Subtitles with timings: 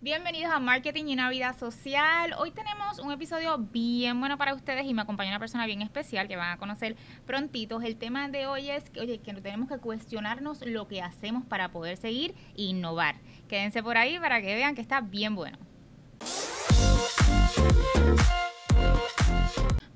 [0.00, 2.32] Bienvenidos a Marketing y una vida social.
[2.38, 6.28] Hoy tenemos un episodio bien bueno para ustedes y me acompaña una persona bien especial
[6.28, 6.94] que van a conocer
[7.26, 7.82] prontitos.
[7.82, 11.72] El tema de hoy es que, oye, que tenemos que cuestionarnos lo que hacemos para
[11.72, 13.16] poder seguir e innovar.
[13.48, 15.58] Quédense por ahí para que vean que está bien bueno.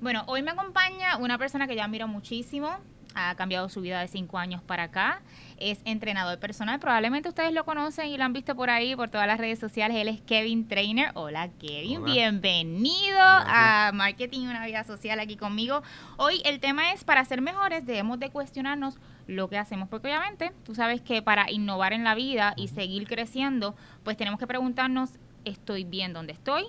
[0.01, 2.75] Bueno, hoy me acompaña una persona que ya admiro muchísimo,
[3.15, 5.21] ha cambiado su vida de cinco años para acá.
[5.57, 6.79] Es entrenador personal.
[6.79, 9.97] Probablemente ustedes lo conocen y lo han visto por ahí, por todas las redes sociales.
[9.97, 11.11] Él es Kevin Trainer.
[11.13, 12.03] Hola, Kevin.
[12.03, 15.83] Bienvenido a Marketing y una vida social aquí conmigo.
[16.17, 20.51] Hoy el tema es, para ser mejores debemos de cuestionarnos lo que hacemos, porque obviamente
[20.65, 25.11] tú sabes que para innovar en la vida y seguir creciendo, pues tenemos que preguntarnos,
[25.45, 26.65] ¿estoy bien donde estoy?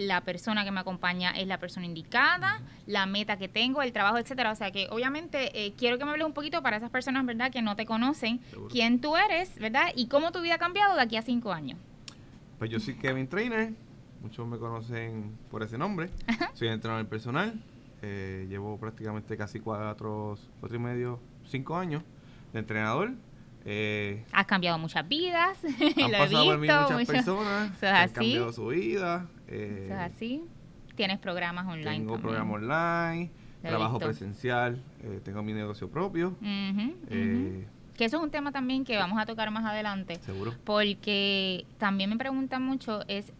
[0.00, 4.16] La persona que me acompaña es la persona indicada, la meta que tengo, el trabajo,
[4.16, 4.50] etcétera.
[4.50, 7.52] O sea que obviamente eh, quiero que me hables un poquito para esas personas, ¿verdad?,
[7.52, 8.40] que no te conocen,
[8.70, 9.88] quién tú eres, ¿verdad?
[9.94, 11.78] Y cómo tu vida ha cambiado de aquí a cinco años.
[12.58, 13.74] Pues yo soy Kevin Trainer,
[14.22, 16.08] muchos me conocen por ese nombre.
[16.54, 17.60] Soy entrenador personal,
[18.00, 22.02] eh, llevo prácticamente casi cuatro, cuatro y medio, cinco años
[22.54, 23.12] de entrenador.
[23.66, 25.58] Eh, Has cambiado muchas vidas.
[26.02, 29.26] Han pasado por mí muchas personas han cambiado su vida.
[29.50, 30.44] Eh, es así.
[30.94, 31.98] Tienes programas online.
[31.98, 33.30] Tengo programas online,
[33.62, 36.36] trabajo presencial, eh, tengo mi negocio propio.
[36.42, 40.16] Eh, que eso es un tema también que vamos a tocar más adelante.
[40.16, 40.54] Seguro.
[40.64, 43.32] Porque también me preguntan mucho, es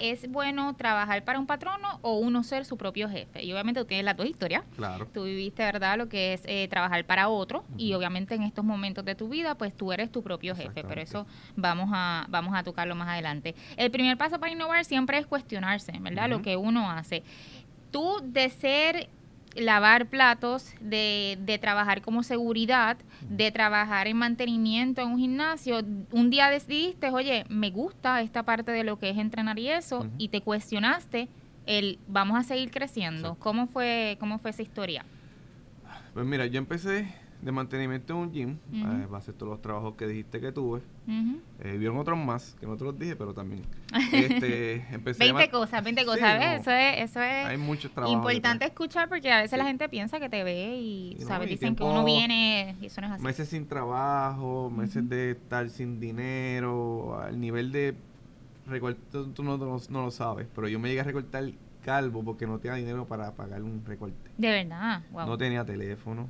[0.00, 3.42] ¿es bueno trabajar para un patrono o uno ser su propio jefe?
[3.42, 4.64] Y obviamente tú tienes las dos historias.
[4.76, 5.06] Claro.
[5.12, 9.04] Tú viviste, ¿verdad?, lo que es eh, trabajar para otro y obviamente en estos momentos
[9.04, 10.84] de tu vida, pues tú eres tu propio jefe.
[10.84, 13.54] Pero eso vamos a, vamos a tocarlo más adelante.
[13.76, 17.22] El primer paso para innovar siempre es cuestionarse, ¿verdad?, lo que uno hace.
[17.90, 19.08] Tú de ser
[19.56, 22.96] lavar platos, de, de, trabajar como seguridad,
[23.28, 25.80] de trabajar en mantenimiento en un gimnasio,
[26.12, 30.06] un día decidiste, oye, me gusta esta parte de lo que es entrenar y eso,
[30.18, 31.28] y te cuestionaste
[31.66, 33.36] el vamos a seguir creciendo.
[33.36, 35.04] ¿Cómo fue, cómo fue esa historia?
[36.12, 37.08] Pues mira, yo empecé
[37.44, 40.50] de mantenimiento en un gym, uh va a ser todos los trabajos que dijiste que
[40.50, 40.80] tuve.
[41.60, 43.62] eh, vieron otros más, que no te los dije, pero también.
[44.12, 46.60] Este, empecé 20 cosas, 20 cosas, ¿ves?
[46.62, 50.18] Eso es, eso es Hay muchos trabajos importante escuchar porque a veces la gente piensa
[50.18, 51.48] que te ve y, ¿sabes?
[51.48, 53.22] Dicen que uno viene y eso no es así.
[53.22, 57.94] Meses sin trabajo, meses de estar sin dinero, al nivel de
[58.66, 59.00] recorte,
[59.34, 61.44] tú no, no, lo sabes, pero yo me llegué a recortar
[61.84, 64.30] calvo porque no tenía dinero para pagar un recorte.
[64.38, 65.26] De verdad, wow.
[65.26, 66.28] No tenía teléfono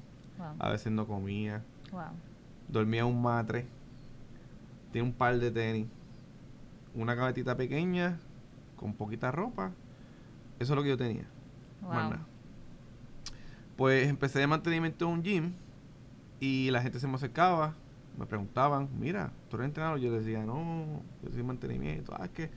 [0.59, 1.63] a veces no comía.
[2.69, 3.67] Dormía un matre.
[4.93, 5.87] Tenía un par de tenis.
[6.95, 8.19] Una cabetita pequeña
[8.77, 9.73] con poquita ropa.
[10.59, 11.27] Eso es lo que yo tenía.
[13.77, 15.53] Pues empecé de mantenimiento en un gym
[16.39, 17.75] y la gente se me acercaba,
[18.19, 19.99] me preguntaban, mira, ¿tú eres entrenador?
[19.99, 22.15] Yo decía, no, yo soy mantenimiento.
[22.17, 22.51] Ah, es que,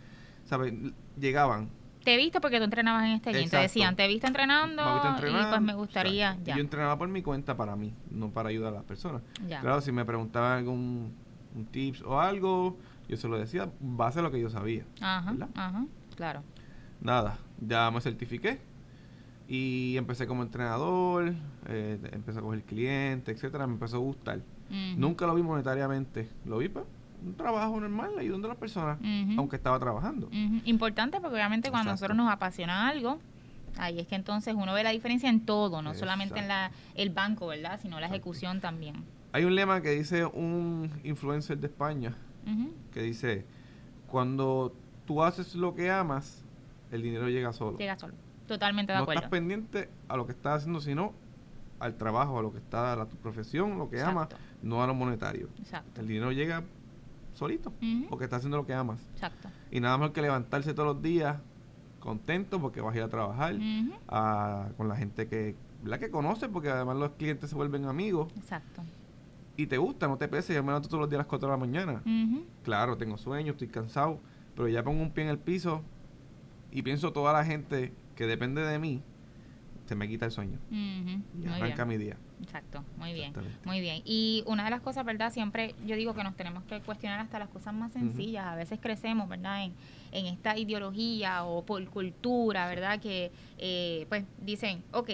[0.45, 0.73] ¿sabes?
[1.19, 1.69] Llegaban,
[2.07, 3.49] te he visto porque tú entrenabas en este gym.
[3.49, 4.81] Te decían, te he visto entrenando
[5.17, 6.37] y pues me gustaría.
[6.41, 6.55] Ya.
[6.55, 9.23] Yo entrenaba por mi cuenta para mí, no para ayudar a las personas.
[9.45, 11.13] Claro, si me preguntaban algún
[11.53, 12.77] un tips o algo,
[13.09, 14.85] yo se lo decía base a lo que yo sabía.
[15.01, 15.85] Ajá, ajá,
[16.15, 16.43] claro.
[17.01, 18.61] Nada, ya me certifiqué
[19.49, 21.33] y empecé como entrenador,
[21.67, 24.39] eh, empecé a coger clientes, etcétera, me empezó a gustar.
[24.95, 26.85] Nunca lo vi monetariamente, lo vi pues
[27.25, 28.99] un trabajo normal ayudando a las personas,
[29.37, 30.29] aunque estaba trabajando.
[30.65, 33.19] Importante porque obviamente cuando a nosotros nos apasiona algo,
[33.77, 37.09] ahí es que entonces uno ve la diferencia en todo, no solamente en la, el
[37.09, 37.79] banco, ¿verdad?
[37.81, 39.03] Sino la ejecución también.
[39.33, 42.15] Hay un lema que dice un influencer de España,
[42.93, 43.45] que dice,
[44.07, 44.73] cuando
[45.05, 46.43] tú haces lo que amas,
[46.91, 47.77] el dinero llega solo.
[47.77, 48.13] Llega solo.
[48.47, 49.19] Totalmente de acuerdo.
[49.19, 51.13] No estás pendiente a lo que estás haciendo, sino
[51.79, 54.29] al trabajo, a lo que está, a tu profesión, lo que amas,
[54.61, 55.49] no a lo monetario.
[55.59, 55.99] Exacto.
[55.99, 56.63] El dinero llega
[57.37, 57.71] solito,
[58.09, 59.07] porque está haciendo lo que amas.
[59.13, 59.49] Exacto.
[59.71, 61.37] Y nada más que levantarse todos los días
[61.99, 63.55] contento porque vas a ir a trabajar
[64.77, 68.31] con la gente que, la que conoces, porque además los clientes se vuelven amigos.
[68.37, 68.83] Exacto.
[69.55, 71.47] Y te gusta, no te pese, yo me levanto todos los días a las 4
[71.47, 72.03] de la mañana.
[72.63, 74.19] Claro, tengo sueño, estoy cansado,
[74.55, 75.83] pero ya pongo un pie en el piso
[76.71, 79.01] y pienso toda la gente que depende de mí,
[79.85, 80.59] se me quita el sueño.
[80.69, 82.17] Y arranca mi día.
[82.41, 83.33] Exacto, muy bien,
[83.65, 84.01] muy bien.
[84.05, 85.31] Y una de las cosas, ¿verdad?
[85.33, 88.45] Siempre yo digo que nos tenemos que cuestionar hasta las cosas más sencillas.
[88.45, 89.63] A veces crecemos, ¿verdad?
[89.63, 89.73] En,
[90.11, 92.99] en esta ideología o por cultura, ¿verdad?
[92.99, 95.09] Que eh, pues dicen, ok,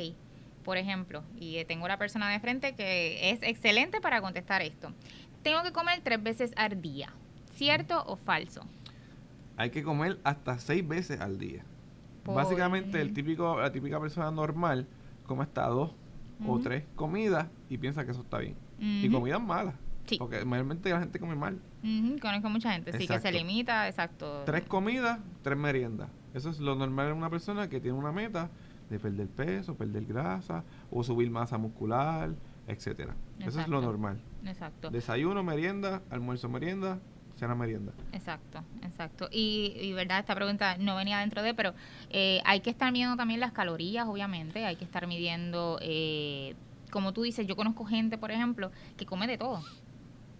[0.63, 4.93] por ejemplo, y tengo una persona de frente que es excelente para contestar esto.
[5.43, 7.09] Tengo que comer tres veces al día,
[7.55, 8.65] ¿cierto o falso?
[9.57, 11.63] Hay que comer hasta seis veces al día.
[12.25, 14.87] Básicamente, el típico, la típica persona normal
[15.25, 15.91] come hasta dos
[16.47, 18.55] o tres comidas y piensa que eso está bien.
[18.79, 19.75] Y comidas malas.
[20.05, 20.17] Sí.
[20.17, 21.59] Porque mayormente la gente come mal.
[22.21, 24.43] Conozco mucha gente, sí, que se limita, exacto.
[24.45, 26.09] Tres comidas, tres meriendas.
[26.33, 28.49] Eso es lo normal en una persona que tiene una meta
[28.89, 32.33] de perder peso, perder grasa o subir masa muscular,
[32.67, 33.15] etcétera.
[33.39, 34.19] Eso es lo normal.
[34.45, 34.89] Exacto.
[34.89, 36.99] Desayuno, merienda, almuerzo, merienda,
[37.43, 37.91] cena, merienda.
[38.11, 39.27] Exacto, exacto.
[39.31, 41.73] Y, y verdad, esta pregunta no venía dentro de, pero
[42.09, 44.65] eh, hay que estar midiendo también las calorías, obviamente.
[44.65, 46.55] Hay que estar midiendo, eh,
[46.91, 49.61] como tú dices, yo conozco gente, por ejemplo, que come de todo.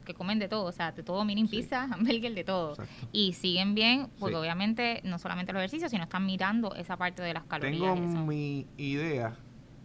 [0.06, 1.58] Que comen de todo, o sea, de todo, mini Sí.
[1.58, 2.72] pizza, hamburger, de todo.
[2.72, 3.08] Exacto.
[3.14, 4.42] Y siguen bien, porque Sí.
[4.42, 7.96] obviamente no solamente los ejercicios, sino están mirando esa parte de las calorías.
[7.96, 8.26] Tengo y eso.
[8.26, 9.36] mi idea,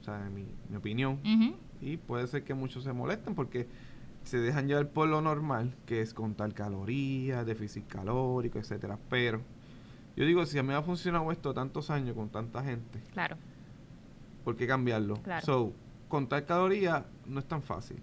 [0.00, 1.20] o sea, mi, mi opinión,
[1.80, 3.68] y puede ser que muchos se molesten porque
[4.28, 8.98] se dejan llevar por lo normal, que es contar calorías, déficit calórico, etcétera.
[9.08, 9.40] Pero
[10.16, 13.36] yo digo, si a mí me ha funcionado esto tantos años con tanta gente, Claro,
[14.44, 15.14] ¿por qué cambiarlo?
[15.22, 15.46] Claro.
[15.46, 15.72] So,
[16.08, 17.98] contar calorías no es tan fácil.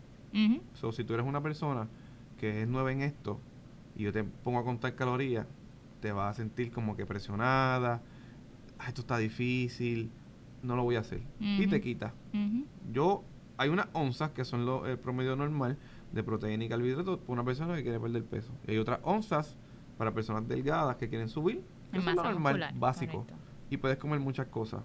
[0.74, 1.88] So, si tú eres una persona
[2.40, 3.40] que es nueva en esto
[3.96, 5.46] y yo te pongo a contar calorías,
[6.02, 8.02] te vas a sentir como que presionada,
[8.80, 10.10] "Ah, esto está difícil,
[10.64, 11.22] no lo voy a hacer.
[11.40, 12.14] Y te quita.
[12.92, 13.24] Yo,
[13.58, 15.78] hay unas onzas que son lo, el promedio normal
[16.16, 18.52] de proteína y carbohidratos para una persona que quiere perder peso.
[18.66, 19.56] Y hay otras onzas
[19.98, 23.12] para personas delgadas que quieren subir, que es lo normal, muscular, básico.
[23.20, 23.36] correcto.
[23.70, 24.82] Y puedes comer muchas cosas.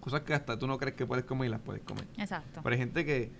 [0.00, 2.06] Cosas que hasta tú no crees que puedes comer y las puedes comer.
[2.16, 2.60] Exacto.
[2.62, 3.30] Pero hay gente que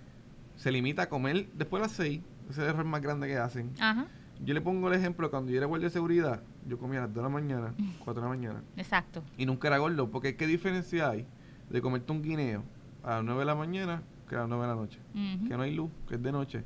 [0.57, 2.21] se limita a comer después de las 6.
[2.49, 3.71] Ese es el error más grande que hacen.
[3.79, 4.07] Ajá,
[4.43, 7.13] Yo le pongo el ejemplo, cuando yo era guardia de seguridad, yo comía a las
[7.13, 9.23] 2 de la mañana, 4 de la mañana, exacto.
[9.37, 11.25] y nunca era gordo, porque ¿qué diferencia hay
[11.69, 12.63] de comerte un guineo
[13.03, 14.99] a las 9 de la mañana que a las 9 de la noche?
[15.47, 16.63] Que no hay luz, que es de noche.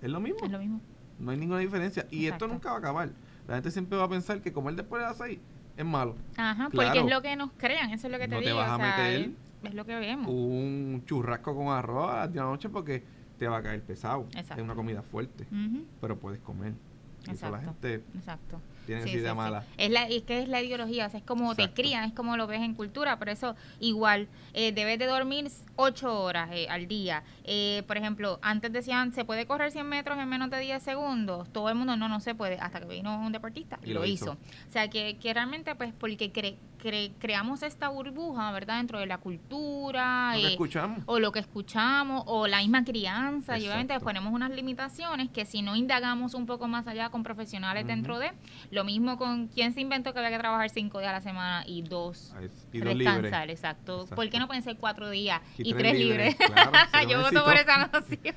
[0.00, 0.80] Es lo mismo, Es lo mismo.
[1.18, 2.06] no hay ninguna diferencia.
[2.10, 2.44] Y Exacto.
[2.46, 3.10] esto nunca va a acabar.
[3.48, 5.38] La gente siempre va a pensar que comer después de las 6
[5.76, 6.14] es malo.
[6.36, 7.00] Ajá, porque Claro.
[7.00, 8.58] es lo que nos crean, eso es lo que te No te digo.
[8.58, 9.30] vas a o sea, meter es,
[9.70, 10.28] es lo que vemos.
[10.30, 13.02] Un churrasco con arroz a las 10 de la noche porque
[13.38, 14.26] te va a caer pesado.
[14.34, 14.54] Exacto.
[14.54, 15.46] Es una comida fuerte,
[16.00, 16.74] pero puedes comer.
[17.26, 17.78] Y eso la Exacto.
[17.88, 18.60] gente Exacto.
[18.86, 19.64] Tiene Sí, esa idea mala.
[19.76, 22.36] Es, la, es que es la ideología, o sea, es como te crían, es como
[22.36, 26.86] lo ves en cultura, por eso igual, eh, debes de dormir ocho horas eh, al
[26.88, 27.22] día.
[27.44, 31.48] Eh, por ejemplo, antes decían, ¿se puede correr 100 metros en menos de 10 segundos?
[31.52, 34.04] Todo el mundo, no, no se puede, hasta que vino un deportista y, Y lo,
[34.04, 34.24] hizo.
[34.24, 34.32] hizo.
[34.68, 38.78] O sea, que, que realmente, pues, porque cre- cre- creamos esta burbuja, ¿verdad?
[38.78, 40.32] Dentro de la cultura.
[40.34, 40.98] Lo que eh, escuchamos.
[41.06, 44.04] o lo que escuchamos, o la misma crianza, y obviamente Exacto.
[44.06, 48.32] ponemos unas limitaciones que si no indagamos un poco más allá con profesionales dentro de,
[48.70, 51.64] lo mismo con quién se inventó que había que trabajar cinco días a la semana
[51.66, 54.02] y dos Ay, y descansar, exacto.
[54.02, 54.14] Exacto.
[54.16, 56.34] ¿Por qué no pueden ser cuatro días y, Y tres, libres?
[56.36, 56.72] claro,
[57.08, 58.34] Yo voto por esa noción.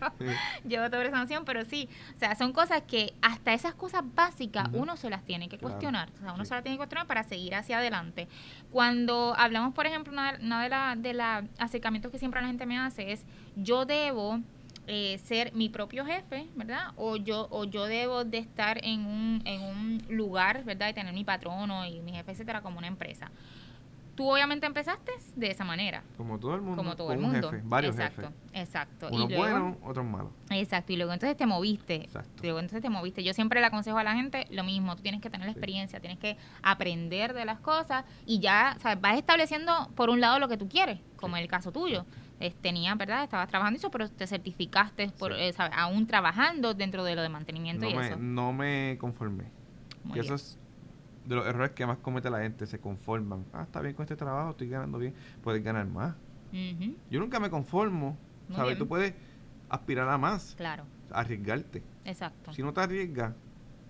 [0.63, 4.03] Yo voto por esa noción, pero sí, o sea, son cosas que hasta esas cosas
[4.15, 6.09] básicas uno se las tiene que Claro, cuestionar.
[6.17, 6.49] O sea, uno sí.
[6.49, 8.27] se las tiene que cuestionar para seguir hacia adelante.
[8.71, 12.77] Cuando hablamos, por ejemplo, una, de los de la acercamientos que siempre la gente me
[12.77, 14.41] hace es, yo debo
[14.87, 16.91] eh, ser mi propio jefe, ¿verdad?
[16.95, 20.89] O yo, o yo debo de estar en un, en un lugar, ¿verdad?
[20.89, 23.31] Y tener mi patrono y mi jefe, etcétera, como una empresa.
[24.15, 26.77] Tú obviamente empezaste de esa manera, Como todo el mundo.
[26.77, 27.51] como todo con el un mundo.
[27.51, 28.35] jefe, varios exacto, jefes.
[28.53, 29.09] exacto.
[29.11, 30.31] Unos buenos, otros malos.
[30.49, 31.95] Exacto, y luego entonces te moviste.
[31.95, 32.31] Exacto.
[32.43, 33.23] Luego entonces te moviste.
[33.25, 35.59] Yo siempre le aconsejo a la gente lo mismo, tú tienes que tener la Sí.
[35.59, 39.01] experiencia, tienes que aprender de las cosas y ya, ¿sabes?
[39.01, 41.39] Vas estableciendo por un lado lo que tú quieres, como Sí.
[41.39, 42.05] en el caso tuyo.
[42.39, 43.23] Es, tenías, ¿verdad?
[43.23, 45.41] Estabas trabajando eso, pero te certificaste por, Sí.
[45.41, 45.73] eh, ¿sabes?
[45.77, 48.15] aún trabajando dentro de lo de mantenimiento No y me, eso.
[48.17, 49.43] no me conformé.
[50.03, 50.25] Muy que bien.
[50.25, 50.59] eso es
[51.25, 52.65] de los errores que más comete la gente.
[52.67, 53.45] Se conforman.
[53.53, 55.13] Ah, está bien con este trabajo, estoy ganando bien.
[55.43, 56.15] Puedes ganar más.
[57.09, 58.17] Yo nunca me conformo.
[58.47, 58.69] Muy ¿Sabes?
[58.71, 58.79] bien.
[58.79, 59.13] Tú puedes
[59.69, 60.55] aspirar a más.
[60.55, 61.83] Claro, Arriesgarte.
[62.05, 62.53] exacto.
[62.53, 63.33] Si no te arriesgas,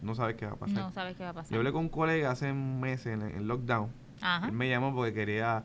[0.01, 0.75] no sabes qué va a pasar.
[0.77, 1.51] No sabes qué va a pasar.
[1.51, 3.89] Yo hablé con un colega hace un mes en el lockdown.
[4.21, 4.47] Ajá.
[4.47, 5.63] Él me llamó porque quería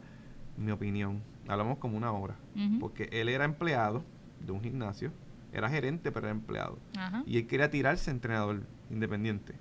[0.57, 1.23] mi opinión.
[1.49, 2.37] Hablamos como una hora.
[2.79, 4.05] Porque él era empleado
[4.45, 5.13] de un gimnasio.
[5.53, 6.79] Era gerente, pero era empleado.
[6.97, 7.23] Ajá.
[7.27, 9.55] Y él quería tirarse a entrenador independiente.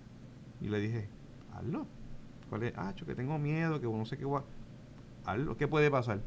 [0.62, 1.08] Y le dije,
[1.54, 1.88] hazlo.
[2.50, 2.74] ¿Cuál es?
[2.76, 4.44] Ah, yo que tengo miedo, que no sé qué va.
[5.26, 5.58] Hazlo.
[5.58, 6.22] ¿Qué puede pasar?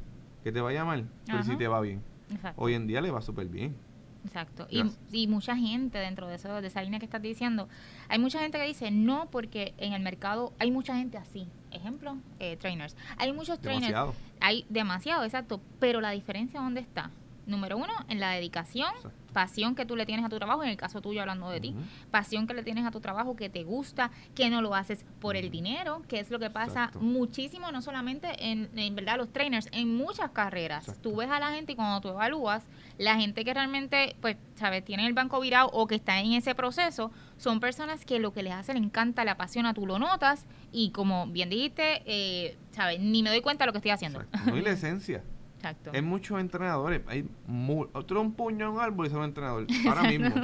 [0.45, 1.09] Que te vaya mal.
[1.27, 2.03] Pero si te va bien.
[2.31, 2.63] Exacto.
[2.63, 3.77] Hoy en día le va súper bien.
[4.25, 4.67] Exacto.
[4.71, 7.69] Y, y mucha gente dentro de eso, de esa línea que estás diciendo,
[8.09, 11.49] hay mucha gente que dice no porque en el mercado hay mucha gente así.
[11.73, 12.97] Ejemplo, eh, trainers.
[13.19, 13.89] Hay muchos trainers.
[13.89, 14.15] Demasiado.
[14.41, 15.61] Hay demasiado, exacto.
[15.81, 17.11] Pero la diferencia dónde está.
[17.47, 19.22] Número uno, en la dedicación, Exacto.
[19.33, 21.75] Pasión que tú le tienes a tu trabajo, en el caso tuyo hablando de ti,
[22.11, 25.37] pasión que le tienes a tu trabajo, que te gusta, que no lo haces por
[25.37, 27.01] el dinero, que es lo que pasa Exacto.
[27.01, 30.89] muchísimo, no solamente en, en verdad los trainers, en muchas carreras.
[30.89, 31.11] Exacto.
[31.11, 32.65] Tú ves a la gente y cuando tú evalúas,
[32.99, 36.55] la gente que realmente, pues, sabes, tiene el banco virado o que está en ese
[36.55, 40.47] proceso, son personas que lo que les hace, le encanta, le apasiona, tú lo notas
[40.71, 44.21] y como bien dijiste, eh, sabes, ni me doy cuenta de lo que estoy haciendo.
[44.21, 44.51] Exacto.
[44.51, 45.23] No hay la esencia.
[45.63, 45.93] Exacto.
[45.95, 47.03] Hay muchos entrenadores.
[47.07, 49.67] Hay mu otro un puño en un árbol y solo un entrenador.
[49.87, 50.35] Ahora mismo.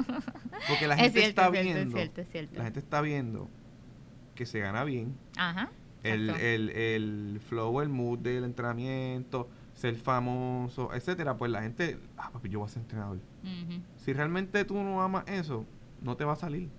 [0.68, 1.96] Porque la gente está viendo.
[2.52, 3.48] La gente está viendo
[4.37, 5.16] que se gana bien.
[5.37, 5.70] Ajá.
[6.04, 12.30] El, el, el flow, el mood del entrenamiento, ser famoso, etcétera, pues la gente, ah,
[12.32, 13.18] papi, yo voy a ser entrenador.
[13.96, 15.66] Si realmente tú no amas eso,
[16.00, 16.70] no te va a salir.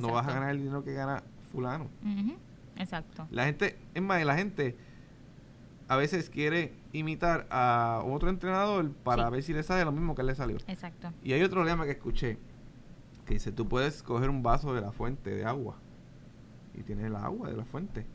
[0.00, 1.90] No vas a ganar el dinero que gana fulano.
[2.78, 3.28] Exacto.
[3.30, 4.74] La gente, es más, la gente
[5.88, 10.22] a veces quiere imitar a otro entrenador para ver si le sale lo mismo que
[10.22, 10.56] le salió.
[10.66, 11.12] Exacto.
[11.22, 12.38] Y hay otro lema que escuché
[13.24, 15.76] que dice, tú puedes coger un vaso de la fuente de agua
[16.74, 18.06] y tienes el agua de la fuente,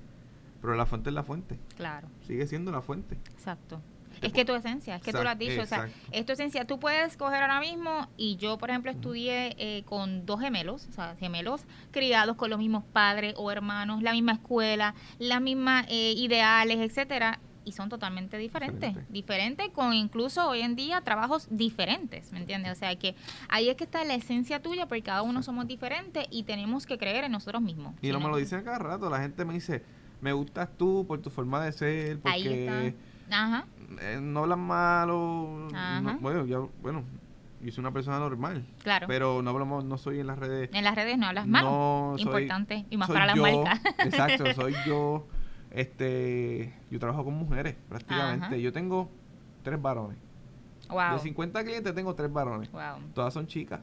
[0.62, 1.60] pero la fuente es la fuente.
[1.76, 2.08] Claro.
[2.26, 3.16] Sigue siendo la fuente.
[3.32, 3.82] Exacto.
[4.22, 6.66] Es que tu esencia, es que tú lo has dicho, o sea, es tu esencia.
[6.66, 10.92] Tú puedes coger ahora mismo, y yo, por ejemplo, estudié eh, con dos gemelos, o
[10.92, 16.14] sea, gemelos criados con los mismos padres o hermanos, la misma escuela, las mismas eh,
[16.18, 22.40] ideales, etcétera, y son totalmente diferentes, diferentes con incluso hoy en día trabajos diferentes, ¿me
[22.40, 22.72] entiendes?
[22.72, 23.16] O sea que
[23.50, 26.98] ahí es que está la esencia tuya porque cada uno somos diferentes y tenemos que
[26.98, 27.96] creer en nosotros mismos.
[28.02, 29.84] Y no me lo dicen cada rato, la gente me dice,
[30.22, 32.96] me gustas tú por tu forma de ser, porque
[33.30, 33.66] Ajá.
[34.02, 35.68] Eh, no hablan malo,
[36.20, 37.04] bueno, yo, bueno,
[37.62, 38.66] yo soy una persona normal.
[38.84, 39.08] Claro.
[39.08, 40.70] Pero no hablamos, no soy en las redes.
[40.74, 42.16] En las redes no hablas malo.
[42.18, 42.86] Importante.
[42.90, 43.82] y más para las marcas.
[44.00, 45.28] Exacto, soy yo.
[45.72, 48.62] Este, yo trabajo con mujeres prácticamente.
[48.62, 49.10] Yo tengo
[49.64, 50.18] tres varones.
[50.90, 52.70] De 50 clientes tengo tres varones.
[53.14, 53.82] Todas son chicas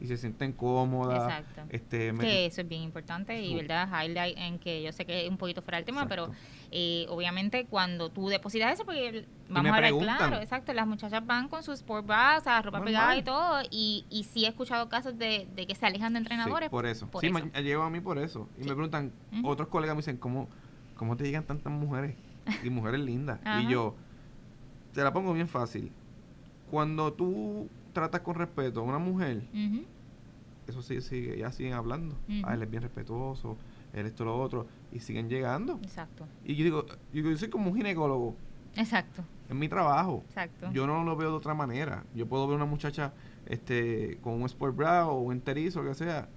[0.00, 1.22] y se sienten cómodas.
[1.22, 1.62] Exacto.
[1.70, 3.88] Este, que eso es bien importante y, ¿verdad?
[3.88, 6.30] Highlight en que yo sé que es un poquito fuera del tema, pero
[6.70, 11.48] eh, obviamente cuando tú depositas eso, porque vamos a ver claro, exacto, las muchachas van
[11.48, 14.88] con sus sport bras, o sea, ropa pegada y todo, y, y sí he escuchado
[14.88, 16.68] casos de, que se alejan de entrenadores.
[16.68, 17.08] por eso.
[17.20, 18.48] sí, me llevo a mí por eso.
[18.58, 19.12] Y me preguntan,
[19.44, 20.48] otros colegas me dicen, ¿cómo,
[20.96, 22.16] ¿cómo te llegan tantas mujeres?
[22.62, 23.40] Y mujeres lindas.
[23.62, 23.94] y yo,
[24.92, 25.92] te la pongo bien fácil.
[26.70, 29.42] Cuando tú tratas con respeto a una mujer,
[30.66, 32.16] eso sí, sigue, ya siguen hablando.
[32.44, 33.56] Ah, él es bien respetuoso,
[33.92, 35.78] él esto, lo otro, y siguen llegando.
[35.82, 36.26] Exacto.
[36.44, 38.36] Y yo digo, yo, soy como un ginecólogo.
[38.74, 39.24] Exacto.
[39.48, 40.22] En mi trabajo.
[40.28, 40.70] Exacto.
[40.72, 42.04] Yo no lo veo de otra manera.
[42.14, 43.12] Yo puedo ver una muchacha
[43.46, 46.28] este con un sport bra o un enterizo, lo que sea,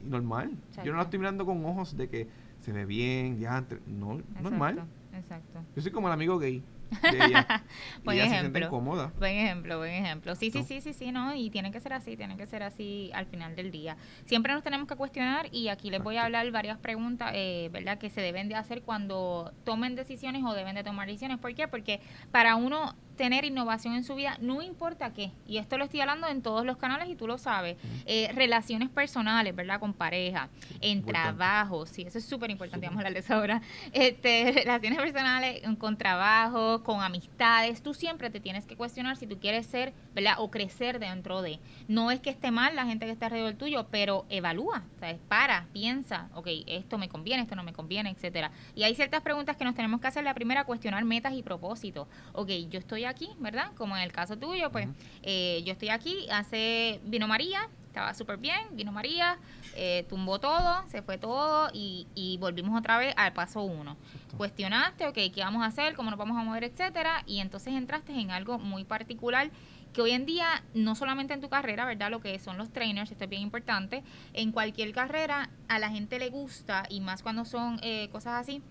[0.00, 0.56] y normal.
[0.84, 2.28] Yo no la estoy mirando con ojos de que
[2.60, 4.86] se ve bien, ya, no, normal.
[5.12, 5.60] Exacto.
[5.74, 6.62] Yo soy como el amigo gay
[7.02, 7.64] de ella.
[8.04, 8.70] buen ejemplo.
[9.18, 10.34] Buen ejemplo, buen ejemplo.
[10.34, 13.10] Sí, sí, sí, sí, sí, no, y tiene que ser así, tiene que ser así
[13.14, 13.96] al final del día.
[14.26, 17.98] Siempre nos tenemos que cuestionar y aquí les voy a hablar varias preguntas, eh, ¿verdad?
[17.98, 21.38] Que se deben de hacer cuando tomen decisiones o deben de tomar decisiones.
[21.38, 21.68] ¿Por qué?
[21.68, 26.00] Porque para uno tener innovación en su vida, no importa qué, y esto lo estoy
[26.00, 27.76] hablando en todos los canales y tú lo sabes,
[28.06, 29.80] eh, relaciones personales, ¿verdad?
[29.80, 30.48] Con pareja,
[30.80, 33.60] en trabajo, sí, eso es súper importante, vamos a hablar de eso ahora,
[33.92, 39.38] este, relaciones personales con trabajo, con amistades, tú siempre te tienes que cuestionar si tú
[39.38, 40.34] quieres ser, ¿verdad?
[40.38, 43.86] O crecer dentro de, no es que esté mal la gente que está alrededor tuyo,
[43.90, 45.18] pero evalúa, ¿sabes?
[45.28, 48.50] Para, piensa, ok, esto me conviene, esto no me conviene, etcétera.
[48.74, 52.06] Y hay ciertas preguntas que nos tenemos que hacer, la primera, cuestionar metas y propósitos,
[52.32, 53.72] ok, yo estoy aquí, ¿verdad?
[53.76, 54.88] Como en el caso tuyo, pues
[55.22, 59.38] eh, yo estoy aquí, hace, vino María, estaba súper bien, vino María,
[59.80, 63.96] eh, tumbó todo, se fue todo y, y volvimos otra vez al paso uno.
[64.36, 65.94] Cuestionaste, ok, ¿qué vamos a hacer?
[65.94, 66.64] ¿Cómo nos vamos a mover?
[66.64, 67.22] Etcétera.
[67.26, 69.50] Y entonces entraste en algo muy particular
[69.92, 72.10] que hoy en día, no solamente en tu carrera, ¿verdad?
[72.10, 76.18] Lo que son los trainers, esto es bien importante, en cualquier carrera a la gente
[76.18, 78.62] le gusta y más cuando son eh, cosas así,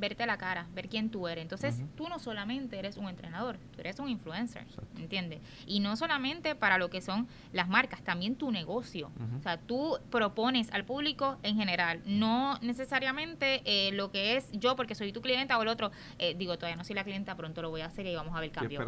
[0.00, 1.42] verte la cara, ver quién tú eres.
[1.42, 4.64] Entonces, tú no solamente eres un entrenador, tú eres un influencer,
[4.98, 5.40] ¿entiendes?
[5.66, 9.10] Y no solamente para lo que son las marcas, también tu negocio.
[9.38, 14.74] O sea, tú propones al público en general, no necesariamente eh, lo que es yo
[14.76, 17.62] porque soy tu clienta o el otro, eh, digo, todavía no soy la clienta, pronto
[17.62, 18.80] lo voy a hacer y vamos a ver el cambio.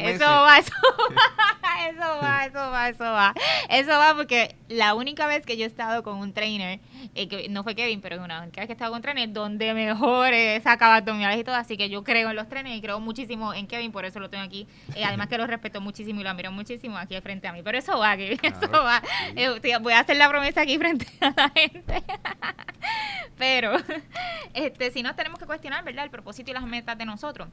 [0.00, 3.34] eso va, eso va, eso va, eso va, eso va.
[3.68, 6.80] Eso va porque la única vez que yo he estado con un trainer,
[7.14, 9.74] eh, que no fue Kevin, pero es una vez que he estado con trenes, donde
[9.74, 11.54] mejor eh, sacaba abdominales y todo.
[11.54, 14.30] Así que yo creo en los trenes y creo muchísimo en Kevin, por eso lo
[14.30, 14.66] tengo aquí.
[14.94, 17.62] Eh, además que lo respeto muchísimo y lo admiro muchísimo aquí frente a mí.
[17.62, 19.02] Pero eso va, Kevin, eso va.
[19.36, 22.02] Eh, voy a hacer la promesa aquí frente a la gente.
[23.38, 23.72] Pero,
[24.54, 26.04] este, si nos tenemos que cuestionar, ¿verdad?
[26.04, 27.48] El propósito y las metas de nosotros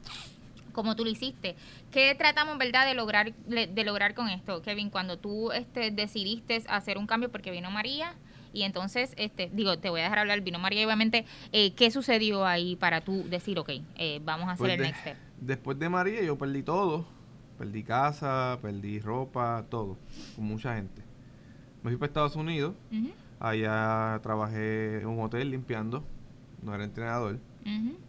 [0.76, 1.56] como tú lo hiciste.
[1.90, 4.90] ¿Qué tratamos, verdad, de lograr de lograr con esto, Kevin?
[4.90, 8.14] Cuando tú este, decidiste hacer un cambio porque vino María,
[8.52, 12.46] y entonces, este, digo, te voy a dejar hablar, vino María, obviamente, eh, ¿qué sucedió
[12.46, 15.16] ahí para tú decir, ok, eh, vamos a hacer pues el next step?
[15.40, 17.06] Después de María yo perdí todo,
[17.58, 19.98] perdí casa, perdí ropa, todo,
[20.36, 21.02] con mucha gente.
[21.82, 22.74] Me fui para Estados Unidos,
[23.40, 26.04] allá trabajé en un hotel limpiando,
[26.62, 27.38] no era entrenador.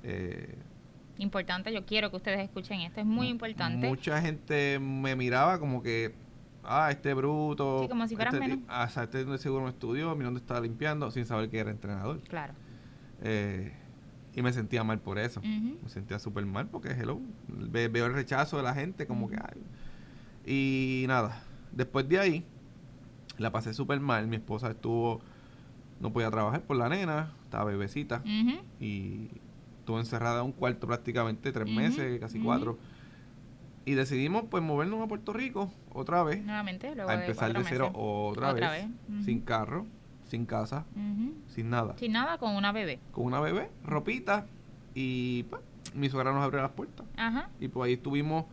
[0.03, 0.55] Eh,
[1.19, 3.87] Importante, yo quiero que ustedes escuchen esto, es muy importante.
[3.87, 6.13] Mucha gente me miraba como que,
[6.63, 7.81] ah, este bruto.
[7.83, 8.65] Sí, como si fueran este, menos.
[8.69, 12.19] ah, este seguro no estudió, mira dónde estaba limpiando, sin saber que era entrenador.
[12.21, 12.53] Claro.
[13.23, 13.73] Eh,
[14.35, 15.41] y me sentía mal por eso.
[15.41, 19.37] Me sentía súper mal porque, hello, ve- veo el rechazo de la gente, como que,
[19.37, 19.61] ay.
[20.45, 22.45] Y nada, después de ahí,
[23.39, 24.27] la pasé súper mal.
[24.27, 25.19] Mi esposa estuvo,
[25.99, 28.21] no podía trabajar por la nena, estaba bebecita
[28.79, 29.29] y
[29.87, 32.77] estuvo encerrada en un cuarto prácticamente tres meses, casi cuatro.
[33.85, 37.85] Y decidimos pues movernos a Puerto Rico otra vez, Nuevamente, luego a empezar de cero
[37.85, 37.97] meses.
[37.97, 38.87] otra, Otra vez,
[39.23, 39.85] sin carro,
[40.25, 40.83] sin casa,
[41.47, 42.99] sin nada, Sin nada, con una bebé.
[43.13, 44.45] con una bebé, ropita
[44.93, 45.61] y pues,
[45.95, 47.05] mi suegra nos abrió las puertas.
[47.15, 47.49] Ajá.
[47.61, 48.43] Y pues ahí estuvimos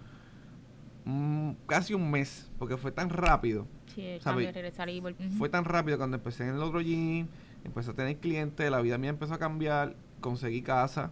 [1.05, 3.67] mm, casi un mes, porque fue tan rápido.
[3.93, 5.37] Sí, el cambio, regresar y vol- ujú.
[5.37, 7.27] Fue tan rápido cuando empecé en el otro gym,
[7.65, 11.11] empecé a tener clientes, la vida mía empezó a cambiar, conseguí casa,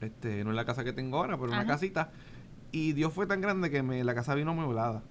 [0.00, 2.10] este, no es la casa que tengo ahora, pero una casita.
[2.72, 5.02] Y Dios fue tan grande que me, la casa vino amueblada.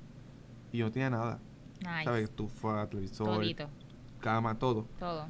[0.72, 1.40] Y yo no tenía nada.
[1.80, 2.04] Nice.
[2.06, 2.24] ¿Sabes?
[2.24, 3.70] Estufa, televisor, Todito,
[4.20, 4.88] cama, todo.
[4.98, 5.28] todo.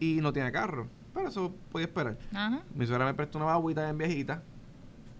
[0.00, 0.88] Y no tenía carro.
[1.12, 2.18] Pero eso podía esperar.
[2.32, 2.62] Ajá.
[2.74, 4.42] Mi suegra me prestó una baguita en viejita.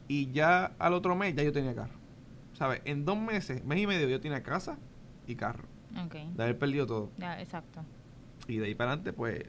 [0.08, 1.94] Y ya al otro mes ya yo tenía carro.
[2.54, 2.82] ¿Sabes?
[2.84, 4.78] En dos meses, mes y medio, yo tenía casa
[5.26, 5.64] y carro.
[6.04, 6.14] Ok.
[6.14, 7.10] De haber perdido todo.
[7.18, 7.84] Ya, exacto.
[8.46, 9.44] Y de ahí para adelante, pues,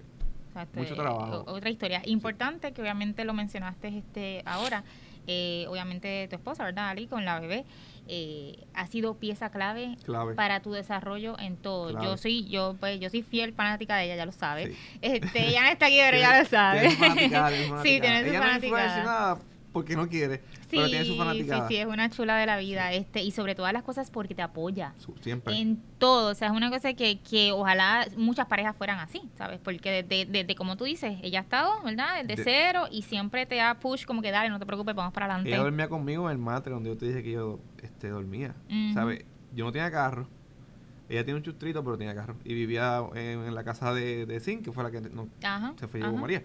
[0.55, 1.43] Exacto, Mucho eh, trabajo.
[1.47, 4.83] o- otra historia importante que obviamente lo mencionaste este ahora.
[5.27, 7.07] eh, obviamente tu esposa, ¿verdad, Ali?
[7.07, 7.65] Con la bebé.
[8.07, 10.35] eh, ha sido pieza clave clave.
[10.35, 11.89] para tu desarrollo en todo.
[11.89, 12.05] Clave.
[12.05, 14.67] Yo soy, yo pues, yo soy fiel fanática de ella, ya lo sabe.
[14.67, 14.77] Sí.
[15.01, 16.89] Este, ella no está aquí, pero ya lo sabe.
[16.91, 17.50] sí, fanaticada.
[17.50, 18.29] tiene su
[18.67, 19.39] Ella no
[19.75, 20.41] porque no quiere,
[20.72, 21.67] pero tiene su Sí, fanaticada.
[21.67, 24.34] sí, sí, es una chula de la vida, este, y sobre todas las cosas porque
[24.34, 25.53] te apoya Siempre.
[25.60, 29.60] en todo, o sea, es una cosa que, que ojalá muchas parejas fueran así, ¿sabes?
[29.62, 32.24] Porque desde, como tú dices, ella ha estado, ¿verdad?
[32.24, 35.13] Desde De- cero y siempre te da push como que dale, no te preocupes, vamos
[35.13, 35.50] para adelante.
[35.50, 38.55] Ella dormía conmigo en el matre donde yo te dije que yo este, dormía.
[38.94, 39.25] ¿Sabes?
[39.53, 40.27] Yo no tenía carro.
[41.10, 42.36] Ella tiene un chustrito, pero tenía carro.
[42.44, 45.74] Y vivía en, en la casa de, de que fue la que no, Ajá.
[45.79, 46.17] se fue llevó.
[46.17, 46.41] María.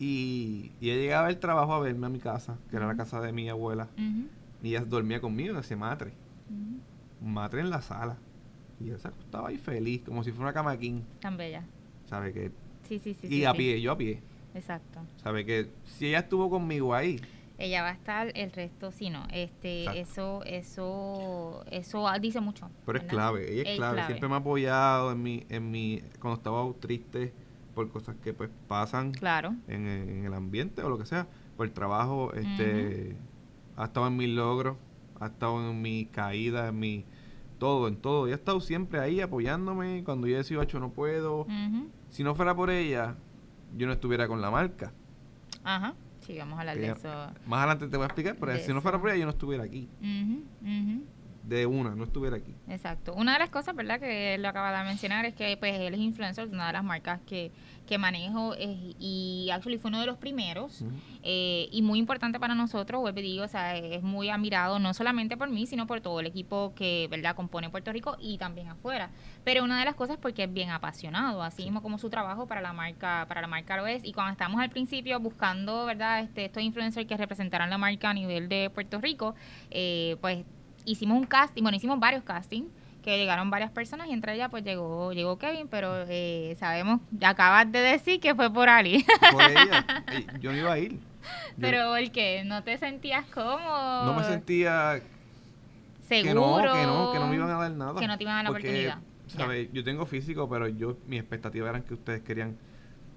[0.00, 3.20] Y, y ella llegaba del trabajo a verme a mi casa, que era la casa
[3.20, 3.88] de mi abuela.
[4.62, 6.12] Y ella dormía conmigo en ese matre.
[7.20, 8.16] matre en la sala.
[8.80, 11.02] Y ella se acostaba ahí feliz, como si fuera una cama king.
[11.20, 11.64] Tan bella.
[12.06, 12.52] ¿Sabe que
[12.88, 13.26] Sí, sí, sí.
[13.26, 13.58] Y sí, a sí.
[13.58, 14.22] pie, yo a pie.
[14.54, 15.00] Exacto.
[15.22, 17.20] ¿Sabe que Si ella estuvo conmigo ahí,
[17.58, 19.24] Ella va a estar, el resto sí no.
[19.32, 20.00] Este, Exacto.
[20.00, 22.70] eso, eso, eso dice mucho.
[22.86, 23.94] Pero es clave, ella es, Es clave.
[23.96, 24.06] clave.
[24.06, 27.32] Siempre me ha apoyado en mi, en mi, cuando estaba triste
[27.78, 29.54] por cosas que pues pasan Claro.
[29.68, 33.16] en, en el ambiente o lo que sea, por el trabajo, este,
[33.76, 34.76] ha estado en mis logros,
[35.20, 37.04] ha estado en mi caída, en mi
[37.60, 38.26] todo, en todo.
[38.26, 40.02] Ella ha estado siempre ahí apoyándome.
[40.04, 41.46] Cuando yo decía, "Acho, no puedo.
[42.08, 43.14] Si no fuera por ella,
[43.76, 44.92] yo no estuviera con la marca.
[45.62, 45.94] Ajá.
[46.20, 47.08] Sí, vamos a hablar de eso.
[47.46, 49.62] Más adelante te voy a explicar, pero si no fuera por ella, yo no estuviera
[49.62, 49.88] aquí.
[50.00, 51.04] Ujú, ujú.
[51.48, 52.54] De una, no estuviera aquí.
[52.68, 53.14] Exacto.
[53.14, 56.00] Una de las cosas, ¿verdad?, que lo acaba de mencionar es que pues él es
[56.00, 57.50] influencer de una de las marcas que,
[57.86, 60.84] que manejo eh, y actually fue uno de los primeros
[61.22, 65.38] eh, y muy importante para nosotros, vuelvo digo, o sea, es muy admirado no solamente
[65.38, 69.08] por mí, sino por todo el equipo que, ¿verdad?, compone Puerto Rico y también afuera.
[69.42, 72.60] Pero una de las cosas porque es bien apasionado, así mismo como su trabajo para
[72.60, 74.04] la marca, para la marca lo es.
[74.04, 78.14] Y cuando estamos al principio buscando, ¿verdad?, este, estos influencers que representaran la marca a
[78.14, 79.34] nivel de Puerto Rico,
[79.70, 80.44] eh, pues
[80.90, 82.68] hicimos un casting, bueno, hicimos varios castings
[83.02, 87.70] que llegaron varias personas y entre ellas pues llegó llegó Kevin, pero eh, sabemos, acabas
[87.70, 89.04] de decir que fue por Ali.
[89.32, 90.04] Por ella.
[90.40, 90.98] Yo no iba a ir.
[91.60, 92.42] Pero ¿por qué?
[92.44, 94.04] ¿No te sentías cómodo?
[94.06, 95.00] no me sentía
[96.06, 96.32] seguro.
[96.32, 98.00] que no, que no, que no me iban a dar nada.
[98.00, 98.98] Que no te iban a dar la Porque, oportunidad.
[99.28, 99.68] ¿sabes?
[99.72, 102.56] Yo tengo físico, pero yo mis expectativas eran que ustedes querían,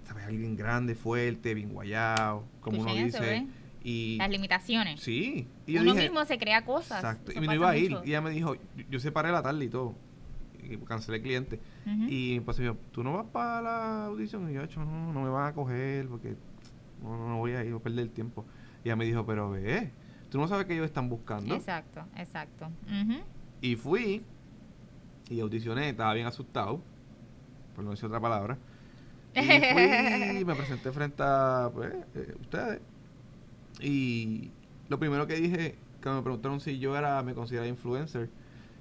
[0.05, 0.25] ¿sabes?
[0.25, 3.47] Alguien grande, fuerte, bien guayado, como uno Escuchen eso, dice.
[3.83, 4.99] Y Las limitaciones.
[4.99, 6.99] sí, y yo Uno dije, mismo se crea cosas.
[6.99, 8.03] exacto, Eso y me iba a ir mucho.
[8.05, 9.95] y ella me dijo, yo, yo separé la tarde y todo.
[10.63, 11.59] Y cancelé el cliente.
[11.85, 12.05] Ujú.
[12.07, 14.49] Y pues me dijo, ¿tú no vas para la audición?
[14.49, 16.35] Y yo, hecho, no, no me van a coger porque
[17.01, 18.45] no, no, no voy a ir, voy a perder el tiempo.
[18.83, 19.91] Y ella me dijo, pero ve,
[20.29, 21.55] tú no sabes que ellos están buscando.
[21.55, 22.69] Exacto, exacto.
[23.61, 24.21] Y fui
[25.29, 26.81] y audicioné, estaba bien asustado,
[27.75, 28.57] por no decir otra palabra.
[29.33, 32.81] Y fui y me presenté frente a pues, eh, ustedes.
[33.79, 34.51] Y
[34.89, 38.29] lo primero que dije, que me preguntaron si yo era, me consideraba influencer.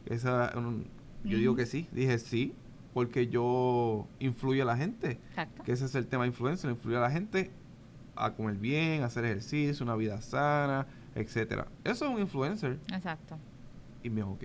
[0.07, 0.87] Esa, un-
[1.25, 2.55] yo digo que sí, dije sí,
[2.95, 5.13] porque yo influyo a la gente.
[5.31, 5.63] Exacto.
[5.63, 7.51] Que ese es el tema influencer, influye a la gente
[8.17, 11.69] a comer bien, a hacer ejercicio, una vida sana, etcétera.
[11.85, 12.79] Eso es un influencer.
[12.93, 13.39] Exacto.
[14.03, 14.45] Y me dijo, ok.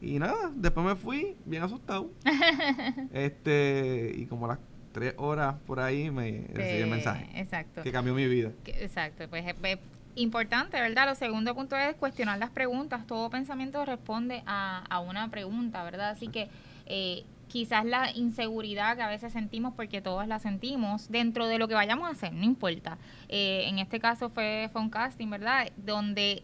[0.00, 2.10] Y nada, después me fui bien asustado.
[3.12, 4.58] este, y como a las
[4.92, 7.28] tres horas por ahí me recibí el mensaje.
[7.34, 7.82] Exacto.
[7.82, 8.50] Que cambió mi vida.
[8.66, 9.28] exacto.
[9.28, 9.78] Pues es
[10.14, 11.06] importante, ¿verdad?
[11.06, 13.06] Lo segundo punto es cuestionar las preguntas.
[13.06, 16.10] Todo pensamiento responde a, a una pregunta, ¿verdad?
[16.10, 16.48] Así que
[16.86, 21.68] eh, quizás la inseguridad que a veces sentimos, porque todos la sentimos, dentro de lo
[21.68, 22.98] que vayamos a hacer, no importa.
[23.28, 25.68] Eh, en este caso fue, fue un casting, ¿verdad?
[25.76, 26.42] Donde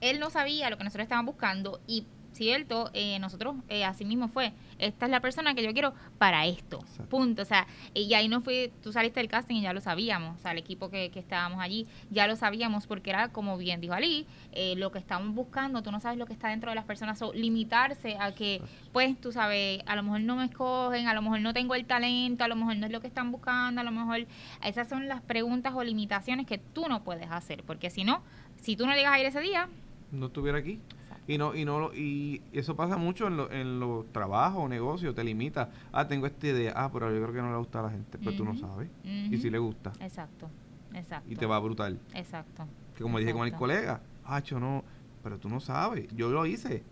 [0.00, 2.04] él no sabía lo que nosotros estábamos buscando y
[2.38, 6.46] cierto, eh, nosotros eh, así mismo fue, esta es la persona que yo quiero para
[6.46, 6.78] esto,
[7.10, 7.42] punto.
[7.42, 10.40] O sea, y ahí no fui, tú saliste del casting y ya lo sabíamos, o
[10.40, 13.92] sea, el equipo que, que estábamos allí, ya lo sabíamos porque era, como bien dijo
[13.92, 16.84] Ali, eh, lo que estamos buscando, tú no sabes lo que está dentro de las
[16.84, 21.14] personas, o limitarse a que, pues, tú sabes, a lo mejor no me escogen, a
[21.14, 23.80] lo mejor no tengo el talento, a lo mejor no es lo que están buscando,
[23.80, 24.26] a lo mejor
[24.64, 28.22] esas son las preguntas o limitaciones que tú no puedes hacer, porque si no,
[28.60, 29.68] si tú no llegas a ir ese día,
[30.12, 30.78] no estuviera aquí
[31.28, 35.22] y no y no y eso pasa mucho en, lo, en los trabajos negocios te
[35.22, 35.70] limita.
[35.92, 36.72] Ah tengo esta idea.
[36.74, 38.88] Ah pero yo creo que no le gusta a la gente pero tú no sabes.
[39.04, 39.92] Y si le gusta.
[40.00, 40.50] Exacto
[40.94, 41.30] exacto.
[41.30, 42.00] Y te va brutal.
[42.14, 44.82] Exacto que como dije con el colega ah yo no
[45.22, 46.08] pero tú no sabes.
[46.16, 46.82] Yo lo hice.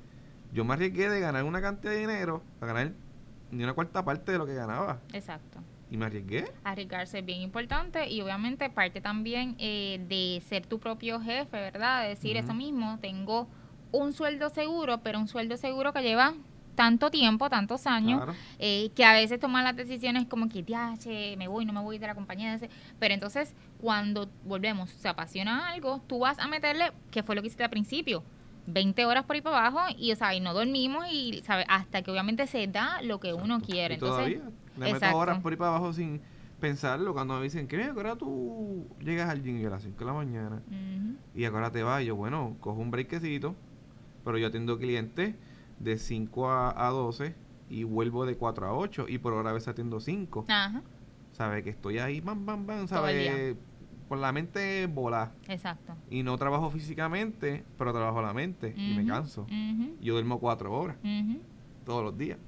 [0.52, 2.92] Yo me arriesgué de ganar una cantidad de dinero a ganar
[3.50, 5.00] ni una cuarta parte de lo que ganaba.
[5.12, 5.60] Exacto.
[5.90, 6.44] Y me arriesgué.
[6.64, 12.02] Arriesgarse es bien importante y obviamente parte también eh, de ser tu propio jefe, ¿verdad?
[12.02, 13.48] De decir eso mismo, tengo
[13.96, 16.34] un sueldo seguro, pero un sueldo seguro que lleva
[16.76, 18.22] tanto tiempo, tantos años,
[18.58, 20.94] eh, que a veces toman las decisiones como que, ya,
[21.36, 22.60] me voy, no me voy de la compañía.
[23.00, 27.48] Pero entonces, cuando volvemos, se apasiona algo, tú vas a meterle, que fue lo que
[27.48, 28.22] hiciste al principio,
[28.66, 31.66] 20 horas por ahí para abajo y, o sea, y no dormimos y, ¿sabes?
[31.68, 33.94] Hasta que obviamente se da lo que uno quiere.
[33.96, 34.42] Y todavía,
[34.78, 36.20] le meto horas por ahí para abajo sin
[36.60, 37.14] pensarlo.
[37.14, 40.62] Cuando me dicen, que ahora tú llegas al gym a las 5 de la mañana
[41.34, 43.54] y ahora te vas, yo, bueno, cojo un breakcito
[44.26, 45.36] pero yo atiendo clientes
[45.78, 47.32] de 5 a, 12
[47.70, 50.46] y vuelvo de 4 a 8 y por hora a veces atiendo 5.
[50.48, 50.82] Ajá.
[51.30, 51.62] ¿Sabes?
[51.62, 53.56] Que estoy ahí, bam, bam, bam, ¿sabes?
[54.08, 55.32] Con la mente volada.
[55.46, 55.94] Exacto.
[56.10, 59.46] Y no trabajo físicamente, pero trabajo la mente y me canso.
[60.00, 60.96] Yo duermo 4 horas
[61.84, 62.38] todos los días.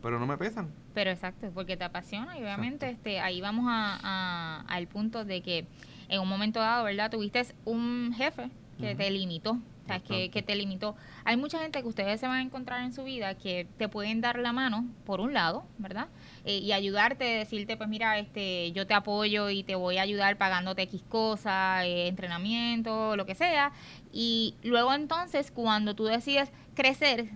[0.00, 0.70] Pero no me pesan.
[0.94, 5.66] Pero exacto, porque te apasiona y obviamente este ahí vamos a, al punto de que
[6.08, 7.10] en un momento dado, ¿verdad?
[7.10, 10.96] Tuviste un jefe que te limitó o sea, que, que, te limitó.
[11.24, 14.22] Hay mucha gente que ustedes se van a encontrar en su vida que te pueden
[14.22, 16.08] dar la mano, por un lado, ¿verdad?
[16.46, 20.38] Eh, y ayudarte, decirte, pues mira, este, yo te apoyo y te voy a ayudar
[20.38, 23.72] pagándote X cosas, eh, entrenamiento, lo que sea.
[24.10, 27.28] Y luego entonces, cuando tú decides crecer,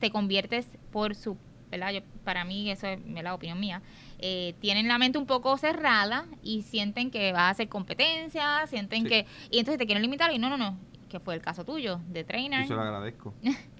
[0.00, 1.36] te conviertes por su,
[1.70, 1.92] ¿verdad?
[1.92, 3.80] Yo, para mí, eso es la opinión mía,
[4.18, 9.04] eh, tienen la mente un poco cerrada y sienten que vas a hacer competencia, sienten
[9.04, 9.26] que...
[9.52, 10.78] Y entonces te quieren limitar y no, no, no,
[11.12, 12.62] que fue el caso tuyo, de trainer.
[12.62, 13.34] Yo se lo agradezco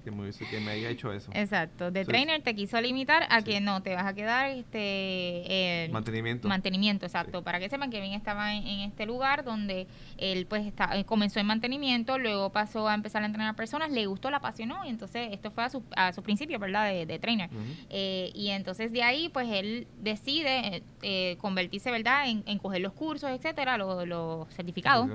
[0.05, 1.31] que me, que me haya hecho eso.
[1.33, 6.47] Exacto, de trainer te quiso limitar a que no, te vas a quedar este mantenimiento.
[6.47, 9.87] Mantenimiento, exacto, para que sepan que bien estaba en, este lugar donde
[10.19, 14.05] él pues está, eh, comenzó en mantenimiento, luego pasó a empezar a entrenar personas, le
[14.07, 16.93] gustó, la apasionó y entonces esto fue a su, a su principio, ¿verdad?
[16.93, 17.49] De, trainer.
[17.89, 22.29] Eh, y entonces de ahí pues él decide eh, convertirse, ¿verdad?
[22.29, 25.09] En, en, coger los cursos, etcétera, los, los certificados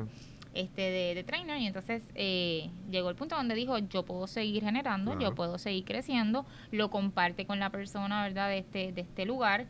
[0.57, 4.63] este de, de trainer y entonces eh, llegó el punto donde dijo yo puedo seguir
[4.63, 9.25] generando yo puedo seguir creciendo lo comparte con la persona verdad de este de este
[9.25, 9.67] lugar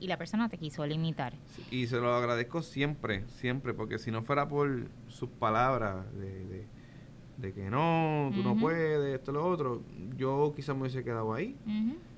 [0.00, 1.34] y la persona te quiso limitar.
[1.70, 6.64] Y se lo agradezco siempre siempre porque si no fuera por sus palabras de,
[7.36, 9.82] de, que no tú no puedes esto lo otro
[10.16, 11.54] yo quizás me hubiese quedado ahí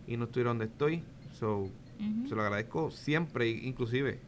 [0.07, 1.03] y no estuviera donde estoy.
[1.33, 1.69] So
[2.29, 4.21] se lo agradezco siempre inclusive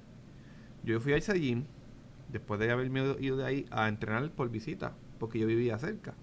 [0.85, 1.65] yo fui a ese gym
[2.35, 6.15] después de haberme ido de ahí a entrenar por visita, porque yo vivía cerca.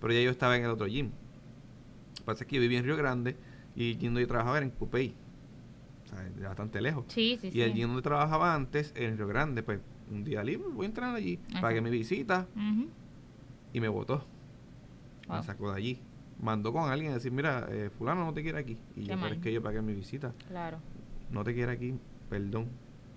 [0.00, 1.10] Pero ya yo estaba en el otro gym.
[1.10, 3.36] Lo que pasa es que yo vivía en Río Grande
[3.76, 5.14] y el gym donde yo trabajaba era en Cupey.
[6.04, 7.04] O sea, de bastante lejos.
[7.08, 10.68] Sí, sí, y el gym donde trabajaba antes, en Río Grande, pues un día libre,
[10.72, 11.38] voy a entrenar allí.
[11.60, 12.46] Pagué mi visita
[13.74, 14.24] y me votó.
[15.28, 16.00] Me sacó de allí.
[16.40, 18.78] Mandó con alguien a decir, mira, eh, fulano no te quiere aquí.
[18.96, 20.32] Y yo, pero es que yo pagué mi visita.
[20.48, 20.78] Claro.
[21.30, 21.94] No te quiere aquí,
[22.30, 22.68] perdón.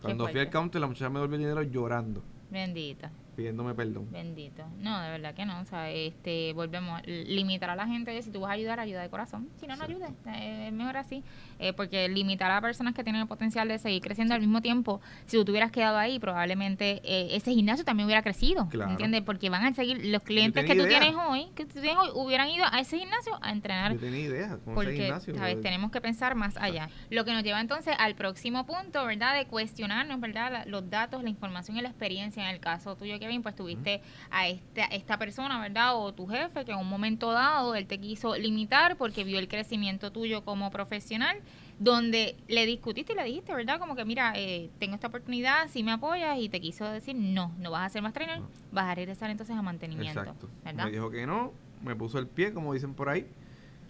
[0.05, 2.23] Cuando fui al counter, la muchacha me devolvió el dinero llorando.
[2.49, 4.07] Bendita pidiéndome perdón.
[4.11, 4.63] Bendito.
[4.79, 5.59] No, de verdad que no.
[5.59, 7.01] O sea, este, volvemos.
[7.05, 9.49] Limitar a la gente, si tú vas a ayudar, ayuda de corazón.
[9.59, 10.09] Si no, no ayudes.
[10.27, 11.23] Eh, es mejor así.
[11.59, 15.01] Eh, porque limitar a personas que tienen el potencial de seguir creciendo al mismo tiempo,
[15.25, 18.67] si tú te hubieras quedado ahí, probablemente eh, ese gimnasio también hubiera crecido.
[18.71, 19.21] ¿Entiendes?
[19.21, 22.49] Porque van a seguir los clientes que tú tienes hoy, que tú tienes hoy, hubieran
[22.49, 23.93] ido a ese gimnasio a entrenar.
[23.93, 24.59] Yo tenía idea.
[24.73, 25.61] Porque, ¿sabes?
[25.61, 26.89] Tenemos que pensar más allá.
[27.09, 29.35] Lo que nos lleva entonces al próximo punto, ¿verdad?
[29.35, 30.65] De cuestionarnos, ¿verdad?
[30.67, 32.43] Los datos, la información y la experiencia.
[32.43, 35.97] En el caso tuyo, Kevin, pues tuviste a esta, esta persona, ¿verdad?
[35.97, 39.47] O tu jefe, que en un momento dado él te quiso limitar porque vio el
[39.47, 41.37] crecimiento tuyo como profesional
[41.79, 43.79] donde le discutiste y le dijiste, ¿verdad?
[43.79, 47.51] Como que, mira, eh, tengo esta oportunidad, si me apoyas, y te quiso decir, no,
[47.59, 50.21] no vas a ser más trainer, vas a regresar entonces a mantenimiento.
[50.21, 50.49] Exacto.
[50.63, 51.51] Me dijo que no,
[51.83, 53.27] me puso el pie, como dicen por ahí.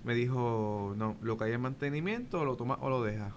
[0.03, 3.33] Me dijo, no, lo que hay en mantenimiento, lo tomas o lo dejas.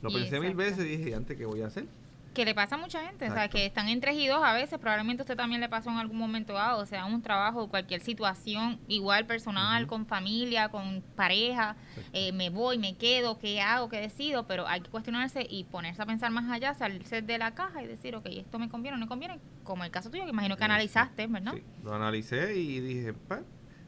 [0.00, 1.86] Lo pensé mil veces y dije, antes, ¿qué voy a hacer?
[2.32, 4.78] Que le pasa a mucha gente, o sea, que están entre y dos a veces,
[4.78, 8.80] probablemente usted también le pasó en algún momento dado, o sea, un trabajo, cualquier situación,
[8.88, 11.76] igual personal, con familia, con pareja,
[12.12, 16.02] eh, me voy, me quedo, qué hago, qué decido, pero hay que cuestionarse y ponerse
[16.02, 18.98] a pensar más allá, salirse de la caja y decir, ok, esto me conviene o
[18.98, 21.54] no me conviene, como el caso tuyo, que imagino que analizaste, ¿verdad?
[21.54, 23.40] Sí, lo analicé y dije, pues,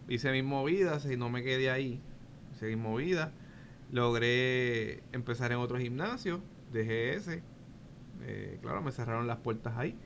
[0.09, 2.01] hice mis movidas y no me quedé ahí,
[2.55, 3.31] hice mis movidas,
[3.91, 7.43] logré empezar en otro gimnasio, dejé ese
[8.22, 9.96] eh, claro, me cerraron las puertas ahí.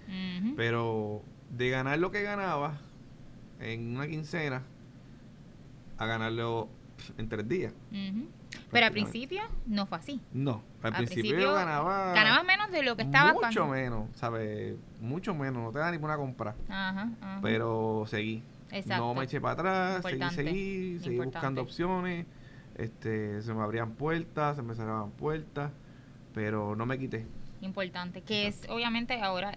[0.56, 2.78] Pero de ganar lo que ganaba
[3.60, 4.62] en una quincena
[5.96, 6.68] a ganarlo
[7.16, 7.74] en tres días.
[8.70, 10.20] Pero al principio no fue así.
[10.32, 12.12] No, al, principio, ganaba.
[12.12, 14.76] Ganabas menos de lo que estaba Mucho menos, ¿sabes?
[15.00, 16.54] Mucho menos, no te da ni una compra.
[16.68, 17.10] Ajá,
[17.42, 18.42] Pero seguí.
[18.86, 22.26] No me eché para atrás, seguí, seguí, seguí buscando opciones.
[22.74, 25.72] Este, se me abrían puertas, se me cerraban puertas,
[26.32, 27.26] pero no me quité
[27.60, 29.52] importante, que es obviamente ahora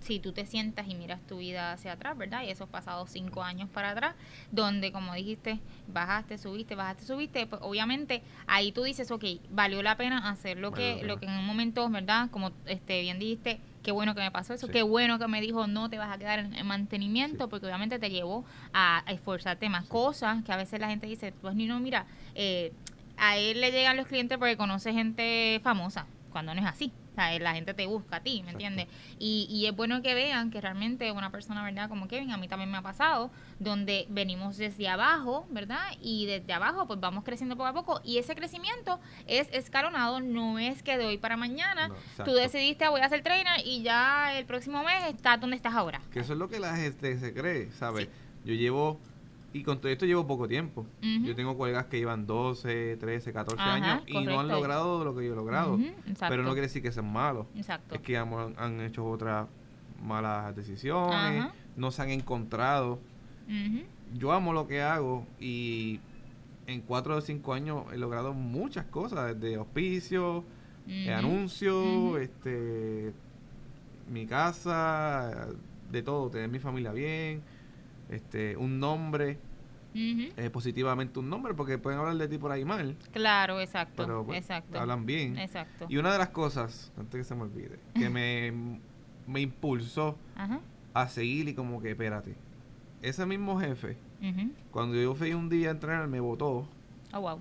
[0.00, 2.42] si tú te sientas y miras tu vida hacia atrás, ¿verdad?
[2.42, 4.14] Y esos pasados cinco años para atrás,
[4.50, 9.96] donde como dijiste, bajaste, subiste, bajaste, subiste, pues obviamente ahí tú dices, ok, valió la
[9.96, 12.30] pena hacer lo que, lo que en un momento, ¿verdad?
[12.30, 15.66] Como este bien dijiste, qué bueno que me pasó eso, qué bueno que me dijo
[15.66, 20.42] no te vas a quedar en, mantenimiento, porque obviamente te llevó a, esforzarte más cosas
[20.44, 22.72] que a veces la gente dice, pues ni no, mira, eh,
[23.18, 26.90] a él le llegan los clientes porque conoce gente famosa, cuando no es así
[27.40, 28.86] la gente te busca a ti, ¿me entiendes?
[29.18, 31.88] Y, y es bueno que vean que realmente una persona, ¿verdad?
[31.88, 35.80] Como Kevin, a mí también me ha pasado, donde venimos desde abajo, ¿verdad?
[36.00, 40.58] Y desde abajo pues vamos creciendo poco a poco y ese crecimiento es escalonado, no
[40.58, 41.90] es que de hoy para mañana
[42.24, 46.00] tú decidiste voy a ser trainer y ya el próximo mes estás donde estás ahora.
[46.12, 48.08] Que eso es lo que la gente se cree, ¿sabes?
[48.44, 49.00] Yo llevo
[49.52, 50.86] y con todo esto llevo poco tiempo.
[51.00, 55.26] Yo tengo colegas que llevan 12, 13, 14 años y no han logrado lo que
[55.26, 55.78] yo he logrado.
[56.28, 57.46] Pero no quiere decir que sean malos.
[57.56, 57.94] Exacto.
[57.94, 59.48] Es que han, hecho otras
[60.02, 63.00] malas decisiones, no se han encontrado.
[64.14, 66.00] Yo amo lo que hago y
[66.66, 70.44] en 4 o 5 años he logrado muchas cosas, desde auspicios,
[70.86, 73.12] eh, anuncios, este,
[74.08, 75.48] mi casa,
[75.90, 77.42] de todo, tener mi familia bien
[78.10, 79.38] este, un nombre,
[79.94, 82.96] eh, positivamente un nombre, porque pueden hablar de ti por ahí mal.
[83.12, 84.02] Claro, exacto.
[84.04, 84.78] Pero pues, exacto.
[84.78, 85.38] hablan bien.
[85.38, 85.86] Exacto.
[85.88, 88.80] Y una de las cosas, antes que se me olvide, que me,
[89.26, 90.18] me impulsó
[90.92, 92.34] a seguir y como que, espérate,
[93.02, 93.96] ese mismo jefe,
[94.70, 96.68] cuando yo fui un día a entrenar, me votó.
[97.12, 97.40] Oh, wow.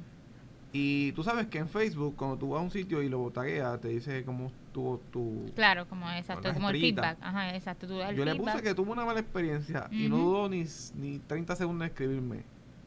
[0.72, 3.82] Y tú sabes que en Facebook, cuando tú vas a un sitio y lo tagueas,
[3.82, 5.52] te dice cómo tuvo tu...
[5.56, 7.18] Claro, como exacto, como el feedback.
[7.22, 7.88] Ajá, exacto.
[7.88, 11.86] Yo le puse que tuvo una mala experiencia y no dudó ni, ni 30 segundos
[11.86, 12.44] en escribirme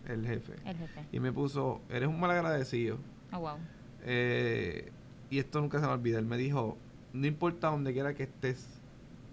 [0.07, 0.55] el jefe.
[0.65, 1.05] El jefe.
[1.11, 2.99] Y me puso, eres un mal agradecido.
[3.33, 3.57] Oh, wow.
[4.05, 4.93] Eh,
[5.31, 6.19] y esto nunca se me olvida.
[6.19, 6.77] Él me dijo,
[7.13, 8.81] no importa donde quiera que estés,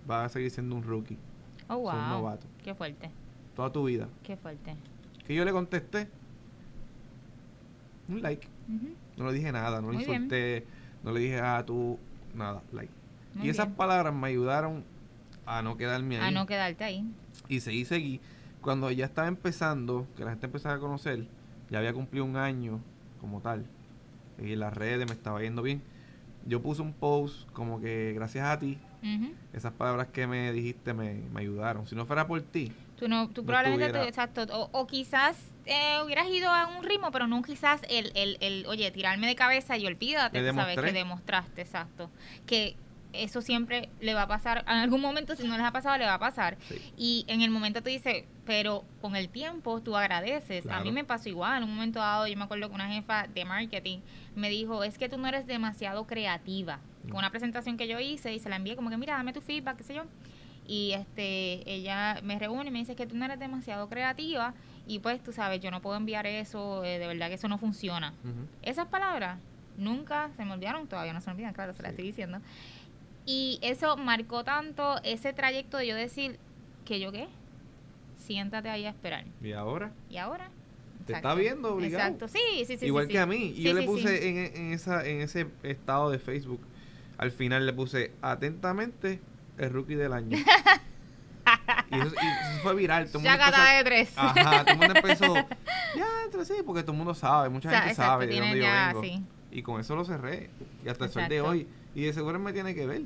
[0.07, 1.17] vas a seguir siendo un rookie.
[1.67, 1.91] Oh, wow.
[1.91, 2.47] un novato.
[2.63, 3.11] Qué fuerte.
[3.55, 4.07] Toda tu vida.
[4.23, 4.75] Qué fuerte.
[5.27, 6.09] Que yo le contesté,
[8.09, 8.47] un like.
[9.17, 10.65] No le dije nada, no le insulté,
[11.03, 11.97] no le dije, ah, tú,
[12.33, 12.91] nada, like.
[13.41, 14.83] y esas palabras me ayudaron
[15.45, 16.27] a no quedarme ahí.
[16.27, 17.05] A no quedarte ahí.
[17.47, 18.21] Y seguí, seguí.
[18.61, 21.25] Cuando ya estaba empezando, que la gente empezaba a conocer,
[21.69, 22.79] ya había cumplido un año
[23.19, 23.65] como tal.
[24.43, 25.81] Y en las redes me estaba yendo bien.
[26.45, 28.77] Yo puse un post como que gracias a ti,
[29.53, 31.87] esas palabras que me dijiste me, me ayudaron.
[31.87, 35.37] Si no fuera por ti, Tú, no, tú probablemente, exacto, o, quizás
[35.69, 39.35] eh, hubieras ido a un ritmo, pero no quizás el, el, el oye, tirarme de
[39.35, 42.09] cabeza y olvídate, sabes, que demostraste, exacto.
[42.45, 42.75] Que
[43.13, 46.05] eso siempre le va a pasar, en algún momento si no les ha pasado, le
[46.05, 46.57] va a pasar.
[46.97, 50.67] Y en el momento tú dices, pero con el tiempo tú agradeces.
[50.67, 53.27] A mí me pasó igual, en un momento dado, yo me acuerdo que una jefa
[53.27, 53.99] de marketing
[54.35, 56.79] me dijo, es que tú no eres demasiado creativa.
[57.03, 59.41] Con una presentación que yo hice y se la envié como que, mira, dame tu
[59.41, 60.03] feedback, qué sé yo
[60.69, 64.53] y este ella me reúne y me dice que tú no eres demasiado creativa
[64.89, 67.59] y pues tú sabes, yo no puedo enviar eso, eh, de verdad que eso no
[67.59, 68.11] funciona.
[68.63, 69.37] Esas palabras
[69.77, 72.39] nunca se me olvidaron, todavía no se me olvidan, claro, se las estoy diciendo.
[73.23, 76.39] Y eso marcó tanto ese trayecto de yo decir
[76.85, 77.27] que yo qué,
[78.17, 79.25] siéntate ahí a esperar.
[79.43, 79.91] ¿Y ahora?
[80.09, 80.49] ¿Y ahora?
[81.05, 82.03] Te está viendo obligado.
[82.03, 82.87] Exacto, sí, sí, sí.
[82.87, 83.53] Igual que a mí.
[83.55, 86.61] Y yo le puse en, en, esa, en ese estado de Facebook,
[87.19, 89.19] al final le puse atentamente
[89.59, 90.35] el rookie del año.
[91.91, 92.15] y, eso,
[92.61, 93.09] fue viral.
[93.11, 94.11] Todo ya cada de tres.
[94.15, 95.33] Ajá, todo el mundo empezó.
[95.95, 99.25] Ya, entre sí, porque todo el mundo sabe, mucha gente sabe de dónde yo vengo.
[99.51, 100.49] Y con eso lo cerré.
[100.85, 101.67] Y hasta el sol de hoy.
[101.95, 103.01] Y de seguro me tiene que ver.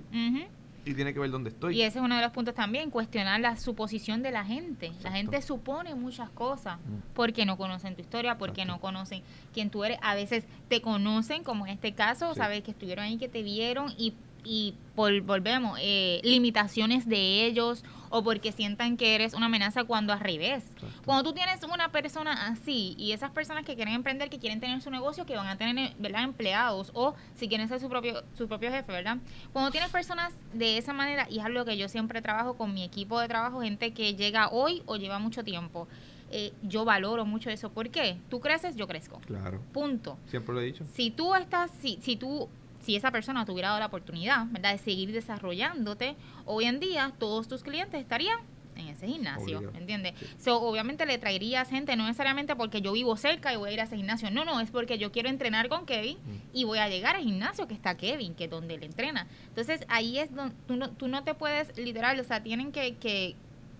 [0.86, 1.78] Y tiene que ver dónde estoy.
[1.78, 4.92] Y ese es uno de los puntos también, cuestionar la suposición de la gente.
[5.02, 7.14] La gente supone muchas cosas mm.
[7.14, 9.98] porque no conocen tu historia, porque no conocen quién tú eres.
[10.02, 13.94] A veces te conocen, como en este caso, sabes que estuvieron ahí, que te vieron
[13.98, 14.14] y
[14.44, 20.14] y por, volvemos, eh, limitaciones de ellos o porque sientan que eres una amenaza cuando
[20.14, 20.64] al revés.
[21.04, 24.80] Cuando tú tienes una persona así y esas personas que quieren emprender, que quieren tener
[24.82, 26.24] su negocio, que van a tener ¿verdad?
[26.24, 29.18] empleados o si quieren ser su propio, su propio jefe, ¿verdad?
[29.52, 32.84] Cuando tienes personas de esa manera, y es algo que yo siempre trabajo con mi
[32.84, 35.88] equipo de trabajo, gente que llega hoy o lleva mucho tiempo.
[36.36, 37.72] Eh, yo valoro mucho eso.
[37.72, 38.18] ¿Por qué?
[38.30, 39.20] Tú creces, yo crezco.
[39.20, 39.62] Claro.
[39.72, 40.18] Punto.
[40.28, 40.84] Siempre lo he dicho.
[40.94, 42.50] Si tú estás, si, si tú
[42.84, 46.16] si esa persona tuviera dado la oportunidad, ¿verdad?, de seguir desarrollándote,
[46.46, 48.40] hoy en día todos tus clientes estarían
[48.76, 50.14] en ese gimnasio, ¿entiendes?
[50.48, 53.84] obviamente le traerías gente, no necesariamente porque yo vivo cerca y voy a ir a
[53.84, 56.58] ese gimnasio, no, no, es porque yo quiero entrenar con Kevin mm.
[56.58, 59.28] y voy a llegar al gimnasio que está Kevin, que es donde él entrena.
[59.48, 62.96] Entonces ahí es donde tú no, tú no te puedes literal, o sea, tienen que,
[62.96, 63.36] que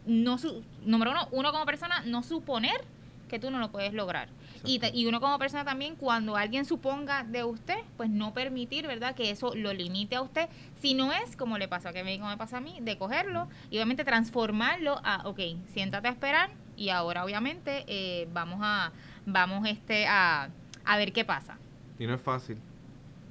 [0.06, 2.86] no, su, número uno, uno como persona, no suponer
[3.34, 4.30] que tú no lo puedes lograr.
[4.64, 9.16] Y, y, uno como persona también, cuando alguien suponga de usted, pues no permitir, ¿verdad?,
[9.16, 10.50] que eso lo limite a usted.
[10.80, 13.48] Si no es, como le pasa a Kevin, como me pasa a mí, de cogerlo
[13.72, 15.40] y obviamente transformarlo a, ok,
[15.74, 18.92] siéntate a esperar y ahora obviamente eh, vamos a,
[19.26, 20.50] vamos este a,
[20.86, 21.58] a ver qué pasa.
[21.98, 22.60] Y no es fácil.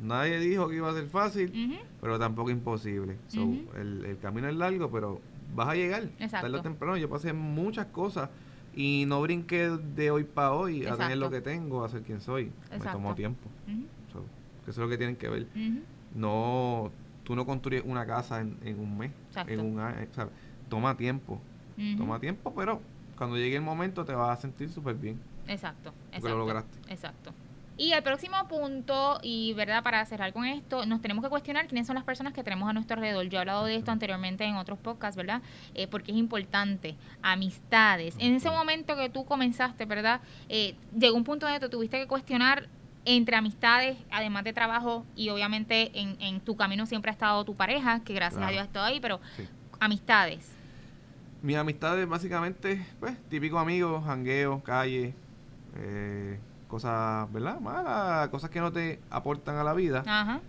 [0.00, 3.18] Nadie dijo que iba a ser fácil, pero tampoco imposible.
[3.76, 5.20] el, el, camino es largo, pero
[5.54, 6.02] vas a llegar.
[6.18, 6.48] Exacto.
[6.48, 6.96] Tarde o temprano.
[6.96, 8.28] Yo pasé muchas cosas
[8.74, 12.20] y no brinqué de hoy para hoy a tener lo que tengo, a ser quien
[12.20, 12.52] soy.
[12.70, 13.48] Me tomó tiempo.
[14.62, 15.46] eso es lo que tienen que ver.
[16.14, 16.90] No,
[17.24, 19.12] tú no construyes una casa en, un mes,
[19.46, 20.06] en un año.
[20.68, 21.40] toma tiempo.
[21.96, 22.80] Toma tiempo, pero
[23.16, 25.20] cuando llegue el momento te vas a sentir súper bien.
[25.48, 25.92] Exacto.
[26.12, 26.78] Porque lo lograste.
[26.88, 27.32] Exacto.
[27.82, 31.84] Y el próximo punto, y verdad, para cerrar con esto, nos tenemos que cuestionar quiénes
[31.84, 33.28] son las personas que tenemos a nuestro alrededor.
[33.28, 35.42] Yo he hablado de esto anteriormente en otros podcasts, ¿verdad?
[35.74, 36.94] Eh, porque es importante.
[37.22, 38.14] Amistades.
[38.20, 40.20] En ese momento que tú comenzaste, ¿verdad?
[40.48, 42.68] Eh, llegó un punto donde te tuviste que cuestionar
[43.04, 47.56] entre amistades, además de trabajo, y obviamente en, en tu camino siempre ha estado tu
[47.56, 49.20] pareja, que gracias a Dios ha estado ahí, pero
[49.80, 50.52] amistades.
[51.42, 55.16] Mis amistades, básicamente, pues, típico amigos, jangueo, calle,
[55.78, 56.38] eh,
[56.72, 57.60] cosas, ¿verdad?
[57.60, 60.02] Malas, cosas que no te aportan a la vida.
[60.06, 60.40] Ajá.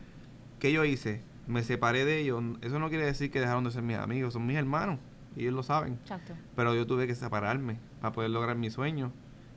[0.58, 1.22] ¿Qué yo hice?
[1.48, 2.42] Me separé de ellos.
[2.62, 5.00] Eso no quiere decir que dejaron de ser mis amigos, son mis hermanos
[5.36, 5.96] y ellos lo saben.
[5.96, 6.34] Exacto.
[6.56, 9.12] Pero yo tuve que separarme para poder lograr mi sueño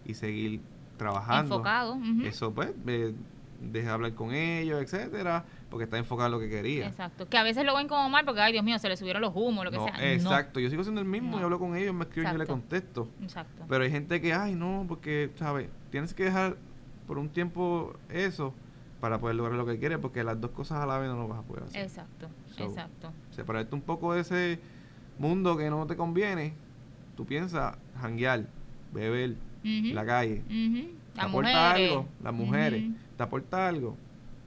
[0.04, 0.60] y seguir
[0.96, 1.54] trabajando.
[1.54, 2.00] Enfocado.
[2.24, 2.72] Eso pues,
[3.60, 6.86] dejé de hablar con ellos, etcétera, porque está enfocado en lo que quería.
[6.86, 7.28] Exacto.
[7.28, 9.32] Que a veces lo ven como mal porque, ay Dios mío, se le subieron los
[9.34, 10.12] humos, lo que sea.
[10.12, 10.60] Exacto.
[10.60, 13.08] Yo sigo siendo el mismo y hablo con ellos, me escribo y yo le contesto.
[13.22, 13.64] Exacto.
[13.68, 15.68] Pero hay gente que, ay, no, porque, ¿sabes?
[15.90, 16.56] Tienes que dejar
[17.06, 18.54] por un tiempo eso
[19.00, 21.28] para poder lograr lo que quieres, porque las dos cosas a la vez no lo
[21.28, 21.82] vas a poder hacer.
[21.82, 23.12] Exacto, exacto.
[23.30, 24.58] Separarte un poco de ese
[25.18, 26.54] mundo que no te conviene,
[27.16, 28.46] tú piensas janguear,
[28.92, 30.42] beber, la calle.
[31.14, 32.08] ¿Te aporta algo?
[32.22, 32.84] Las mujeres.
[33.16, 33.96] ¿Te aporta algo?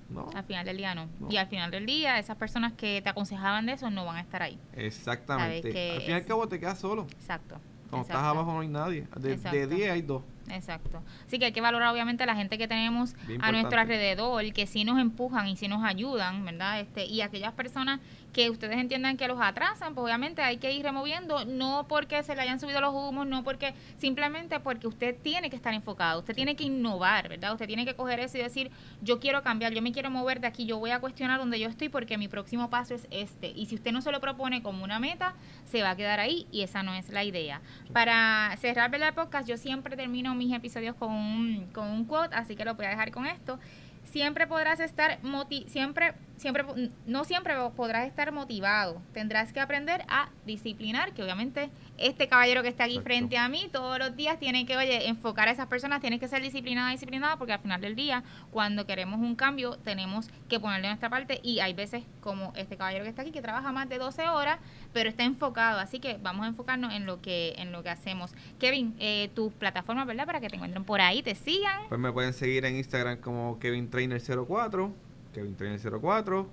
[0.10, 0.28] No.
[0.34, 1.08] Al final del día no.
[1.30, 4.22] Y al final del día, esas personas que te aconsejaban de eso no van a
[4.22, 4.60] estar ahí.
[4.74, 5.92] Exactamente.
[5.92, 7.06] Al fin y al cabo te quedas solo.
[7.12, 7.60] Exacto.
[7.90, 9.08] Cuando estás abajo no hay nadie.
[9.18, 10.24] De 10 hay dos.
[10.50, 11.02] Exacto.
[11.26, 14.68] Así que hay que valorar obviamente a la gente que tenemos a nuestro alrededor, que
[14.68, 16.80] sí nos empujan y sí nos ayudan, ¿verdad?
[16.80, 18.00] Este, y aquellas personas
[18.34, 22.36] que ustedes entiendan que los atrasan, pues obviamente hay que ir removiendo, no porque se
[22.36, 26.36] le hayan subido los humos, no porque, simplemente porque usted tiene que estar enfocado, usted
[26.36, 27.54] tiene que innovar, ¿verdad?
[27.54, 30.48] Usted tiene que coger eso y decir, yo quiero cambiar, yo me quiero mover de
[30.48, 33.52] aquí, yo voy a cuestionar donde yo estoy porque mi próximo paso es este.
[33.56, 35.34] Y si usted no se lo propone como una meta,
[35.66, 37.62] se va a quedar ahí y esa no es la idea.
[37.94, 42.56] Para cerrar el podcast, yo siempre termino mis episodios con un, con un quote, así
[42.56, 43.60] que lo voy a dejar con esto.
[44.06, 46.66] Siempre podrás estar, moti siempre siempre,
[47.06, 49.02] no siempre podrás estar motivado.
[49.14, 51.70] Tendrás que aprender a disciplinar, que obviamente
[52.02, 55.48] este caballero que está aquí frente a mí todos los días tiene que, oye, enfocar
[55.48, 59.20] a esas personas, tiene que ser disciplinada, disciplinada, porque al final del día, cuando queremos
[59.20, 63.22] un cambio, tenemos que ponerle nuestra parte y hay veces como este caballero que está
[63.22, 64.60] aquí que trabaja más de 12 horas,
[64.94, 68.32] pero está enfocado, así que vamos a enfocarnos en lo que en lo que hacemos.
[68.60, 70.26] Kevin, eh, tus plataformas, ¿verdad?
[70.26, 71.88] Para que te encuentren por ahí, te sigan.
[71.90, 76.50] Pues me pueden seguir en Instagram como Kevin Trainer 04 Kevin Trainer 04.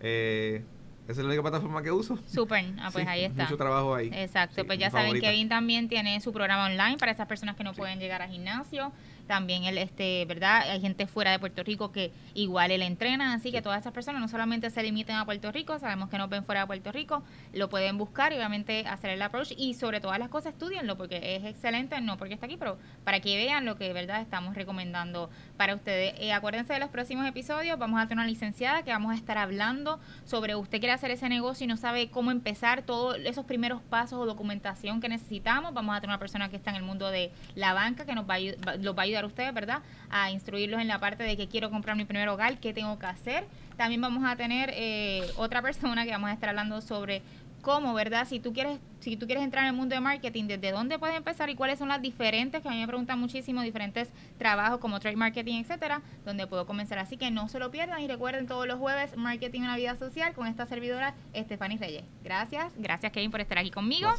[0.00, 0.62] Eh,
[1.08, 2.18] esa es la única plataforma que uso.
[2.26, 3.44] Súper, ah, pues ahí está.
[3.44, 4.10] Mucho trabajo ahí.
[4.12, 7.74] Exacto, pues ya saben, Kevin también tiene su programa online para esas personas que no
[7.74, 8.92] pueden llegar al gimnasio.
[9.30, 10.62] También él, este, ¿verdad?
[10.68, 14.20] Hay gente fuera de Puerto Rico que igual él entrena, así que todas esas personas
[14.20, 17.22] no solamente se limiten a Puerto Rico, sabemos que nos ven fuera de Puerto Rico,
[17.52, 21.36] lo pueden buscar y obviamente hacer el approach y sobre todas las cosas estudienlo porque
[21.36, 24.20] es excelente, no porque está aquí, pero para que vean lo que, ¿verdad?
[24.20, 26.14] Estamos recomendando para ustedes.
[26.18, 29.38] Eh, acuérdense de los próximos episodios, vamos a tener una licenciada que vamos a estar
[29.38, 33.80] hablando sobre usted quiere hacer ese negocio y no sabe cómo empezar, todos esos primeros
[33.80, 35.72] pasos o documentación que necesitamos.
[35.72, 38.28] Vamos a tener una persona que está en el mundo de la banca que nos
[38.28, 39.82] va a, los va a ayudar a ustedes, ¿verdad?
[40.10, 43.06] A instruirlos en la parte de que quiero comprar mi primer hogar, qué tengo que
[43.06, 43.44] hacer.
[43.76, 47.22] También vamos a tener eh, otra persona que vamos a estar hablando sobre
[47.60, 48.26] cómo, ¿verdad?
[48.26, 51.16] Si tú quieres si tú quieres entrar en el mundo de marketing, ¿desde dónde puedes
[51.16, 55.00] empezar y cuáles son las diferentes, que a mí me preguntan muchísimo, diferentes trabajos como
[55.00, 56.98] trade marketing, etcétera, donde puedo comenzar.
[56.98, 59.96] Así que no se lo pierdan y recuerden todos los jueves Marketing en la Vida
[59.96, 62.04] Social con esta servidora Estefany Reyes.
[62.22, 64.10] Gracias, gracias Kevin por estar aquí conmigo.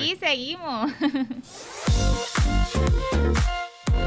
[0.00, 0.90] Y seguimos.